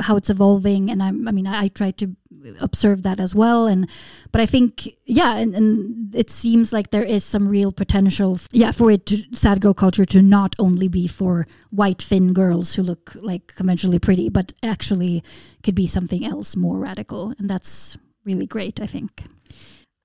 how 0.00 0.16
it's 0.16 0.30
evolving 0.30 0.90
and 0.90 1.02
I'm, 1.02 1.28
I 1.28 1.32
mean 1.32 1.46
I, 1.46 1.64
I 1.64 1.68
try 1.68 1.90
to 1.90 2.16
observe 2.60 3.02
that 3.02 3.20
as 3.20 3.34
well. 3.34 3.66
And 3.66 3.88
but 4.30 4.40
I 4.40 4.46
think 4.46 4.88
yeah 5.04 5.36
and, 5.36 5.54
and 5.54 6.14
it 6.14 6.30
seems 6.30 6.72
like 6.72 6.90
there 6.90 7.02
is 7.02 7.24
some 7.24 7.48
real 7.48 7.72
potential 7.72 8.34
f- 8.34 8.48
yeah 8.52 8.70
for 8.70 8.90
it 8.90 9.06
to 9.06 9.16
sad 9.32 9.60
girl 9.60 9.74
culture 9.74 10.04
to 10.06 10.22
not 10.22 10.54
only 10.58 10.88
be 10.88 11.06
for 11.06 11.46
white 11.70 12.02
Finn 12.02 12.32
girls 12.32 12.74
who 12.74 12.82
look 12.82 13.12
like 13.16 13.54
conventionally 13.54 13.98
pretty 13.98 14.28
but 14.28 14.52
actually 14.62 15.22
could 15.62 15.74
be 15.74 15.86
something 15.86 16.24
else 16.24 16.56
more 16.56 16.78
radical. 16.78 17.32
And 17.38 17.48
that's 17.48 17.96
really 18.24 18.46
great 18.46 18.80
I 18.80 18.86
think. 18.86 19.24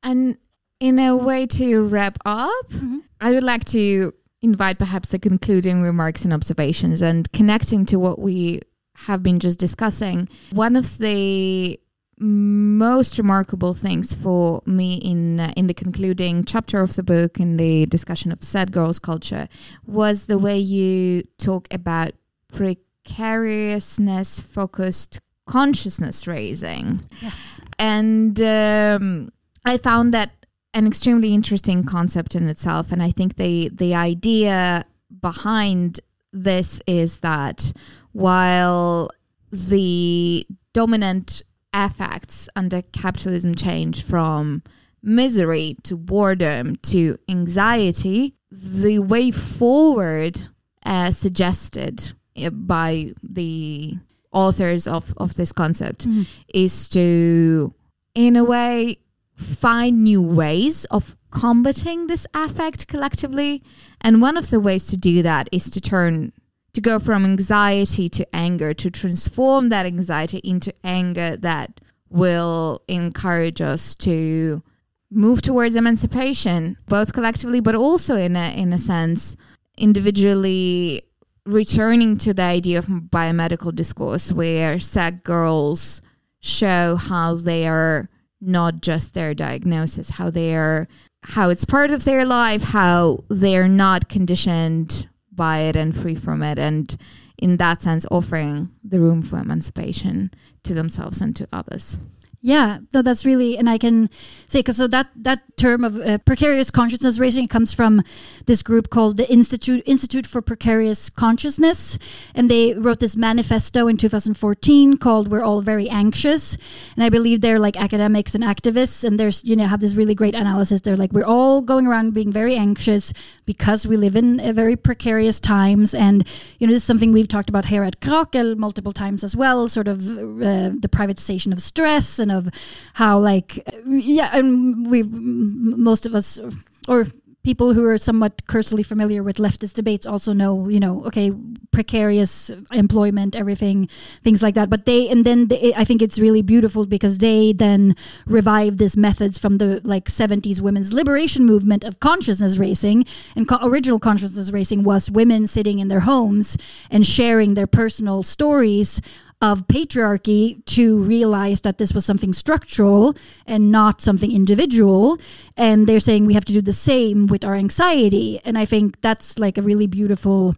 And 0.03 0.37
in 0.79 0.99
a 0.99 1.15
way 1.15 1.47
to 1.47 1.81
wrap 1.81 2.19
up, 2.25 2.69
mm-hmm. 2.69 2.99
I 3.19 3.31
would 3.31 3.43
like 3.43 3.65
to 3.65 4.13
invite 4.41 4.77
perhaps 4.77 5.09
the 5.09 5.19
concluding 5.19 5.81
remarks 5.81 6.23
and 6.23 6.33
observations 6.33 7.01
and 7.01 7.31
connecting 7.31 7.85
to 7.87 7.97
what 7.97 8.19
we 8.19 8.61
have 8.95 9.23
been 9.23 9.39
just 9.39 9.59
discussing. 9.59 10.29
One 10.51 10.75
of 10.75 10.97
the 10.97 11.79
most 12.19 13.17
remarkable 13.17 13.73
things 13.73 14.15
for 14.15 14.61
me 14.65 14.95
in 14.95 15.39
uh, 15.39 15.53
in 15.55 15.67
the 15.67 15.73
concluding 15.73 16.43
chapter 16.43 16.81
of 16.81 16.95
the 16.95 17.03
book 17.03 17.39
in 17.39 17.57
the 17.57 17.85
discussion 17.85 18.31
of 18.31 18.43
sad 18.43 18.71
girls 18.71 18.97
culture 18.97 19.47
was 19.85 20.25
the 20.25 20.37
way 20.37 20.57
you 20.57 21.21
talk 21.37 21.67
about 21.71 22.11
precariousness 22.51 24.39
focused 24.39 25.19
consciousness 25.45 26.25
raising 26.25 26.99
yes 27.21 27.61
and 27.79 28.41
um, 28.41 29.29
I 29.65 29.77
found 29.77 30.13
that 30.13 30.31
an 30.73 30.87
extremely 30.87 31.33
interesting 31.33 31.83
concept 31.83 32.35
in 32.35 32.47
itself. 32.47 32.91
And 32.91 33.01
I 33.01 33.11
think 33.11 33.35
the 33.35 33.69
the 33.69 33.95
idea 33.95 34.85
behind 35.21 35.99
this 36.33 36.81
is 36.87 37.19
that 37.19 37.71
while 38.11 39.09
the 39.51 40.45
dominant 40.73 41.43
affects 41.85 42.49
under 42.55 42.81
capitalism 42.81 43.53
change 43.55 44.03
from 44.03 44.63
misery 45.03 45.77
to 45.83 45.95
boredom 45.95 46.75
to 46.77 47.17
anxiety, 47.29 48.33
the 48.51 48.99
way 48.99 49.31
forward, 49.31 50.39
uh, 50.85 51.11
suggested 51.11 52.13
uh, 52.35 52.49
by 52.49 53.13
the 53.21 53.95
authors 54.31 54.87
of, 54.87 55.13
of 55.17 55.35
this 55.35 55.51
concept, 55.51 56.07
is 56.53 56.89
to, 56.89 57.73
in 58.15 58.35
a 58.35 58.43
way, 58.43 58.97
find 59.35 60.03
new 60.03 60.21
ways 60.21 60.85
of 60.85 61.15
combating 61.29 62.07
this 62.07 62.25
affect 62.33 62.87
collectively. 62.87 63.61
And 64.01 64.21
one 64.21 64.37
of 64.37 64.49
the 64.49 64.59
ways 64.59 64.87
to 64.87 64.97
do 64.97 65.21
that 65.21 65.47
is 65.51 65.69
to 65.71 65.79
turn, 65.79 66.33
to 66.77 66.81
go 66.81 66.99
from 66.99 67.25
anxiety 67.25 68.07
to 68.07 68.35
anger, 68.35 68.71
to 68.71 68.91
transform 68.91 69.69
that 69.69 69.87
anxiety 69.87 70.37
into 70.43 70.71
anger 70.83 71.35
that 71.35 71.81
will 72.07 72.83
encourage 72.87 73.61
us 73.61 73.95
to 73.95 74.61
move 75.09 75.41
towards 75.41 75.75
emancipation, 75.75 76.77
both 76.87 77.13
collectively, 77.13 77.59
but 77.59 77.73
also 77.73 78.15
in 78.15 78.35
a, 78.35 78.55
in 78.55 78.73
a 78.73 78.77
sense, 78.77 79.35
individually 79.75 81.01
returning 81.47 82.15
to 82.15 82.31
the 82.31 82.43
idea 82.43 82.77
of 82.77 82.85
biomedical 82.85 83.73
discourse 83.73 84.31
where 84.31 84.79
sad 84.79 85.23
girls 85.23 85.99
show 86.41 86.95
how 86.95 87.33
they 87.33 87.67
are 87.67 88.07
not 88.39 88.81
just 88.81 89.15
their 89.15 89.33
diagnosis, 89.33 90.11
how 90.11 90.29
they 90.29 90.55
are 90.55 90.87
how 91.23 91.49
it's 91.49 91.65
part 91.65 91.89
of 91.89 92.05
their 92.05 92.23
life, 92.23 92.61
how 92.61 93.23
they're 93.29 93.67
not 93.67 94.09
conditioned 94.09 95.07
by 95.37 95.59
it 95.59 95.77
and 95.77 95.95
free 95.95 96.15
from 96.15 96.43
it 96.43 96.59
and 96.59 96.97
in 97.37 97.55
that 97.57 97.81
sense 97.81 98.05
offering 98.11 98.69
the 98.83 98.99
room 98.99 99.21
for 99.21 99.39
emancipation 99.39 100.31
to 100.63 100.73
themselves 100.73 101.21
and 101.21 101.35
to 101.37 101.47
others. 101.53 101.97
Yeah, 102.41 102.79
no, 102.93 103.01
that's 103.01 103.25
really, 103.25 103.57
and 103.57 103.67
I 103.67 103.79
can 103.79 104.11
say 104.47 104.59
because 104.59 104.77
so 104.77 104.87
that 104.87 105.09
that 105.15 105.41
term 105.57 105.83
of 105.83 105.99
uh, 105.99 106.19
precarious 106.19 106.69
consciousness 106.69 107.17
raising 107.17 107.47
comes 107.47 107.73
from 107.73 108.03
this 108.45 108.61
group 108.61 108.91
called 108.91 109.17
the 109.17 109.29
Institute 109.29 109.81
Institute 109.87 110.27
for 110.27 110.43
Precarious 110.43 111.09
Consciousness, 111.09 111.97
and 112.35 112.49
they 112.49 112.75
wrote 112.75 112.99
this 112.99 113.17
manifesto 113.17 113.87
in 113.87 113.97
2014 113.97 114.97
called 114.97 115.29
"We're 115.29 115.43
All 115.43 115.61
Very 115.61 115.89
Anxious," 115.89 116.57
and 116.95 117.03
I 117.03 117.09
believe 117.09 117.41
they're 117.41 117.59
like 117.59 117.75
academics 117.75 118.35
and 118.35 118.43
activists, 118.43 119.03
and 119.03 119.19
there's 119.19 119.43
you 119.43 119.55
know 119.55 119.65
have 119.65 119.79
this 119.79 119.95
really 119.95 120.13
great 120.13 120.35
analysis. 120.35 120.81
They're 120.81 120.95
like 120.95 121.13
we're 121.13 121.25
all 121.25 121.63
going 121.63 121.87
around 121.87 122.13
being 122.13 122.31
very 122.31 122.55
anxious 122.55 123.13
because 123.47 123.87
we 123.87 123.95
live 123.95 124.15
in 124.15 124.39
a 124.39 124.53
very 124.53 124.75
precarious 124.75 125.39
times, 125.39 125.95
and 125.95 126.27
you 126.59 126.67
know 126.67 126.73
this 126.73 126.81
is 126.81 126.87
something 126.87 127.11
we've 127.11 127.27
talked 127.27 127.49
about 127.49 127.65
here 127.65 127.83
at 127.83 127.99
Krakel 128.01 128.55
multiple 128.55 128.91
times 128.91 129.23
as 129.23 129.35
well, 129.35 129.67
sort 129.67 129.87
of 129.87 130.07
uh, 130.07 130.69
the 130.77 130.89
privatization 130.91 131.51
of 131.51 131.59
stress 131.61 132.19
and 132.19 132.31
of 132.31 132.49
how 132.93 133.17
like 133.17 133.63
uh, 133.65 133.89
yeah 133.89 134.29
and 134.37 134.85
we 134.91 135.01
most 135.01 136.05
of 136.05 136.13
us 136.13 136.39
or 136.87 137.07
people 137.47 137.73
who 137.73 137.85
are 137.85 137.97
somewhat 137.97 138.45
cursily 138.47 138.83
familiar 138.83 139.23
with 139.23 139.37
leftist 139.37 139.73
debates 139.75 140.05
also 140.05 140.33
know 140.33 140.67
you 140.67 140.81
know 140.81 140.95
okay 141.05 141.31
precarious 141.71 142.51
employment 142.73 143.37
everything 143.37 143.87
things 144.21 144.43
like 144.43 144.55
that. 144.55 144.69
But 144.69 144.85
they 144.85 145.07
and 145.07 145.25
then 145.27 145.47
they, 145.47 145.73
i 145.81 145.85
think 145.87 146.01
it's 146.01 146.19
really 146.19 146.41
beautiful 146.41 146.85
because 146.85 147.19
they 147.19 147.53
then 147.53 147.95
revive 148.25 148.73
these 148.77 148.97
methods 148.97 149.35
from 149.37 149.53
the 149.61 149.69
like 149.93 150.05
70s 150.21 150.59
women's 150.59 150.91
liberation 150.91 151.45
movement 151.45 151.85
of 151.85 152.01
consciousness 152.09 152.57
raising 152.57 153.05
and 153.37 153.47
co- 153.47 153.63
original 153.69 153.99
consciousness 154.09 154.51
raising 154.51 154.83
was 154.83 155.09
women 155.09 155.47
sitting 155.47 155.79
in 155.79 155.87
their 155.87 156.05
homes 156.11 156.57
and 156.91 157.05
sharing 157.05 157.53
their 157.53 157.69
personal 157.81 158.23
stories 158.23 158.99
of 159.41 159.67
patriarchy 159.67 160.65
to 160.65 160.97
realize 160.97 161.61
that 161.61 161.77
this 161.77 161.93
was 161.93 162.05
something 162.05 162.33
structural 162.33 163.15
and 163.45 163.71
not 163.71 164.01
something 164.01 164.31
individual. 164.31 165.19
And 165.55 165.85
they're 165.85 165.99
saying 165.99 166.25
we 166.25 166.33
have 166.33 166.45
to 166.45 166.53
do 166.53 166.61
the 166.61 166.73
same 166.73 167.27
with 167.27 167.45
our 167.45 167.53
anxiety. 167.53 168.41
And 168.43 168.57
I 168.57 168.65
think 168.65 168.99
that's 169.01 169.37
like 169.37 169.57
a 169.57 169.61
really 169.61 169.85
beautiful 169.85 170.55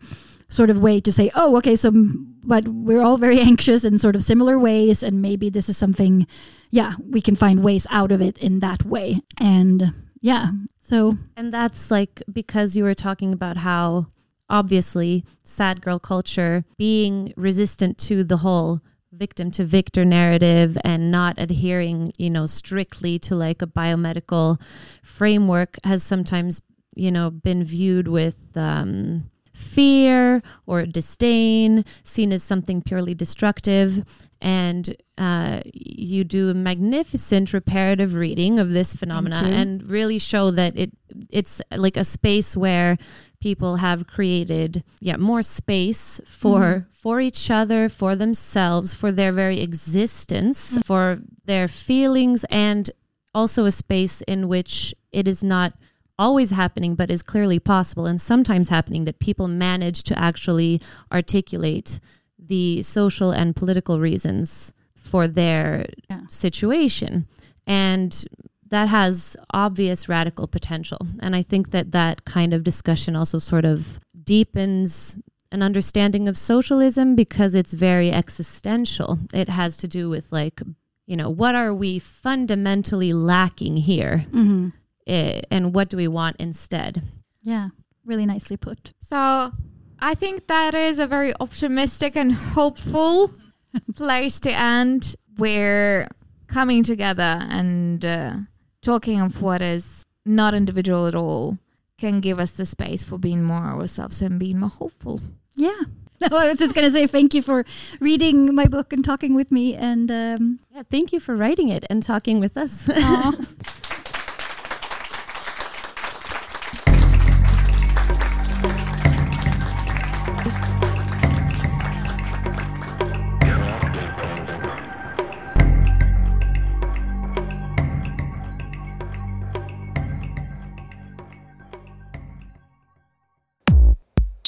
sort 0.48 0.70
of 0.70 0.80
way 0.80 1.00
to 1.02 1.12
say, 1.12 1.30
oh, 1.36 1.58
okay, 1.58 1.76
so, 1.76 1.92
mm, 1.92 2.14
but 2.44 2.68
we're 2.68 3.02
all 3.02 3.18
very 3.18 3.40
anxious 3.52 3.84
in 3.84 3.98
sort 3.98 4.16
of 4.16 4.24
similar 4.24 4.58
ways. 4.58 5.04
And 5.04 5.22
maybe 5.22 5.50
this 5.50 5.68
is 5.68 5.78
something, 5.78 6.26
yeah, 6.72 6.94
we 7.06 7.22
can 7.22 7.36
find 7.36 7.64
ways 7.64 7.86
out 7.90 8.12
of 8.12 8.22
it 8.22 8.38
in 8.38 8.60
that 8.60 8.86
way. 8.86 9.22
And 9.42 9.94
yeah, 10.22 10.52
so. 10.80 11.18
And 11.36 11.52
that's 11.52 11.92
like 11.92 12.24
because 12.32 12.78
you 12.78 12.84
were 12.84 12.96
talking 12.96 13.34
about 13.34 13.58
how 13.58 14.08
obviously 14.50 15.24
sad 15.44 15.82
girl 15.82 16.00
culture 16.00 16.64
being 16.78 17.34
resistant 17.36 17.98
to 17.98 18.24
the 18.24 18.38
whole 18.38 18.82
victim 19.12 19.50
to 19.52 19.66
victor 19.66 20.06
narrative 20.06 20.78
and 20.84 21.12
not 21.12 21.36
adhering 21.38 22.12
you 22.18 22.30
know 22.30 22.46
strictly 22.46 23.18
to 23.18 23.36
like 23.36 23.62
a 23.62 23.68
biomedical 23.68 24.62
framework 25.04 25.78
has 25.84 26.04
sometimes 26.04 26.62
you 26.96 27.12
know 27.12 27.30
been 27.30 27.64
viewed 27.64 28.08
with 28.08 28.38
um 28.56 29.30
fear 29.60 30.42
or 30.66 30.86
disdain 30.86 31.84
seen 32.04 32.32
as 32.32 32.42
something 32.42 32.82
purely 32.82 33.14
destructive. 33.14 34.06
And 34.42 34.96
uh, 35.18 35.60
you 35.74 36.24
do 36.24 36.50
a 36.50 36.54
magnificent 36.54 37.52
reparative 37.52 38.16
reading 38.16 38.58
of 38.58 38.72
this 38.72 38.96
phenomena 38.96 39.44
and 39.52 39.86
really 39.86 40.18
show 40.18 40.50
that 40.52 40.78
it 40.78 40.92
it's 41.30 41.62
like 41.76 41.98
a 41.98 42.06
space 42.06 42.56
where 42.56 42.98
people 43.42 43.78
have 43.78 44.08
created 44.08 44.84
yeah 45.00 45.16
more 45.16 45.42
space 45.42 46.20
for 46.26 46.60
mm. 46.60 46.86
for 46.92 47.22
each 47.22 47.50
other 47.50 47.88
for 47.88 48.16
themselves 48.16 48.94
for 48.94 49.12
their 49.12 49.32
very 49.32 49.62
existence 49.62 50.78
mm. 50.78 50.86
for 50.86 51.20
their 51.46 51.68
feelings 51.68 52.44
and 52.50 52.92
also 53.34 53.66
a 53.66 53.72
space 53.72 54.22
in 54.22 54.48
which 54.48 54.94
it 55.12 55.28
is 55.28 55.44
not 55.44 55.74
always 56.18 56.52
happening 56.52 56.96
but 56.96 57.10
is 57.10 57.22
clearly 57.22 57.60
possible 57.60 58.06
and 58.06 58.20
sometimes 58.20 58.70
happening 58.70 59.06
that 59.06 59.20
people 59.20 59.48
manage 59.48 60.04
to 60.04 60.18
actually 60.20 60.82
articulate 61.12 62.00
the 62.38 62.82
social 62.82 63.32
and 63.32 63.56
political 63.56 64.00
reasons 64.00 64.74
for 64.96 65.28
their 65.28 65.86
yeah. 66.10 66.22
situation 66.28 67.26
and 67.66 68.26
that 68.70 68.88
has 68.88 69.36
obvious 69.54 70.08
radical 70.08 70.48
potential. 70.48 71.00
And 71.22 71.36
I 71.36 71.42
think 71.42 71.72
that 71.72 71.92
that 71.92 72.26
kind 72.26 72.54
of 72.54 72.64
discussion 72.64 73.16
also 73.16 73.38
sort 73.38 73.66
of 73.66 74.00
deepens 74.24 75.18
an 75.52 75.64
understanding 75.64 76.28
of 76.28 76.38
socialism 76.38 77.16
because 77.16 77.56
it's 77.56 77.74
very 77.74 78.12
existential. 78.12 79.18
It 79.34 79.50
has 79.50 79.78
to 79.78 79.88
do 79.88 80.10
with, 80.10 80.32
like, 80.32 80.62
you 81.08 81.16
know, 81.16 81.30
what 81.30 81.56
are 81.56 81.74
we 81.74 81.98
fundamentally 81.98 83.14
lacking 83.14 83.78
here? 83.78 84.26
Mm-hmm. 84.30 84.70
Eh, 85.08 85.42
and 85.50 85.74
what 85.74 85.90
do 85.90 85.98
we 85.98 86.08
want 86.08 86.36
instead? 86.38 87.02
Yeah, 87.42 87.70
really 88.06 88.28
nicely 88.28 88.58
put. 88.58 88.94
So 89.02 89.52
I 90.00 90.14
think 90.14 90.46
that 90.48 90.76
is 90.76 91.00
a 91.00 91.08
very 91.08 91.34
optimistic 91.40 92.16
and 92.16 92.32
hopeful 92.32 93.32
place 93.96 94.40
to 94.42 94.52
end. 94.52 95.16
We're 95.40 96.08
coming 96.48 96.84
together 96.84 97.40
and 97.50 98.06
uh, 98.06 98.34
talking 98.82 99.20
of 99.20 99.42
what 99.42 99.62
is 99.62 100.04
not 100.26 100.54
individual 100.54 101.08
at 101.08 101.16
all 101.16 101.58
can 101.98 102.22
give 102.22 102.40
us 102.40 102.52
the 102.52 102.66
space 102.66 103.04
for 103.04 103.18
being 103.18 103.44
more 103.44 103.64
ourselves 103.64 104.22
and 104.22 104.40
being 104.40 104.60
more 104.60 104.70
hopeful. 104.70 105.22
Yeah. 105.56 105.82
No, 106.22 106.36
I 106.36 106.50
was 106.50 106.58
just 106.60 106.76
going 106.76 106.86
to 106.86 106.92
say 106.92 107.08
thank 107.08 107.34
you 107.34 107.42
for 107.42 107.64
reading 108.02 108.54
my 108.54 108.66
book 108.66 108.92
and 108.92 109.06
talking 109.06 109.36
with 109.36 109.54
me. 109.54 109.74
And 109.74 110.12
um, 110.12 110.60
yeah, 110.70 110.84
thank 110.92 111.14
you 111.14 111.22
for 111.22 111.34
writing 111.34 111.70
it 111.70 111.86
and 111.90 112.04
talking 112.04 112.42
with 112.42 112.58
us. 112.58 112.90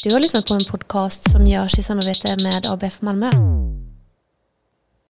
Du 0.03 0.13
har 0.13 0.19
lyssnat 0.19 0.47
på 0.47 0.53
en 0.53 0.65
podcast 0.69 1.31
som 1.31 1.47
görs 1.47 1.79
i 1.79 1.83
samarbete 1.83 2.35
med 2.43 2.65
ABF 2.65 3.01
Malmö. 3.01 3.31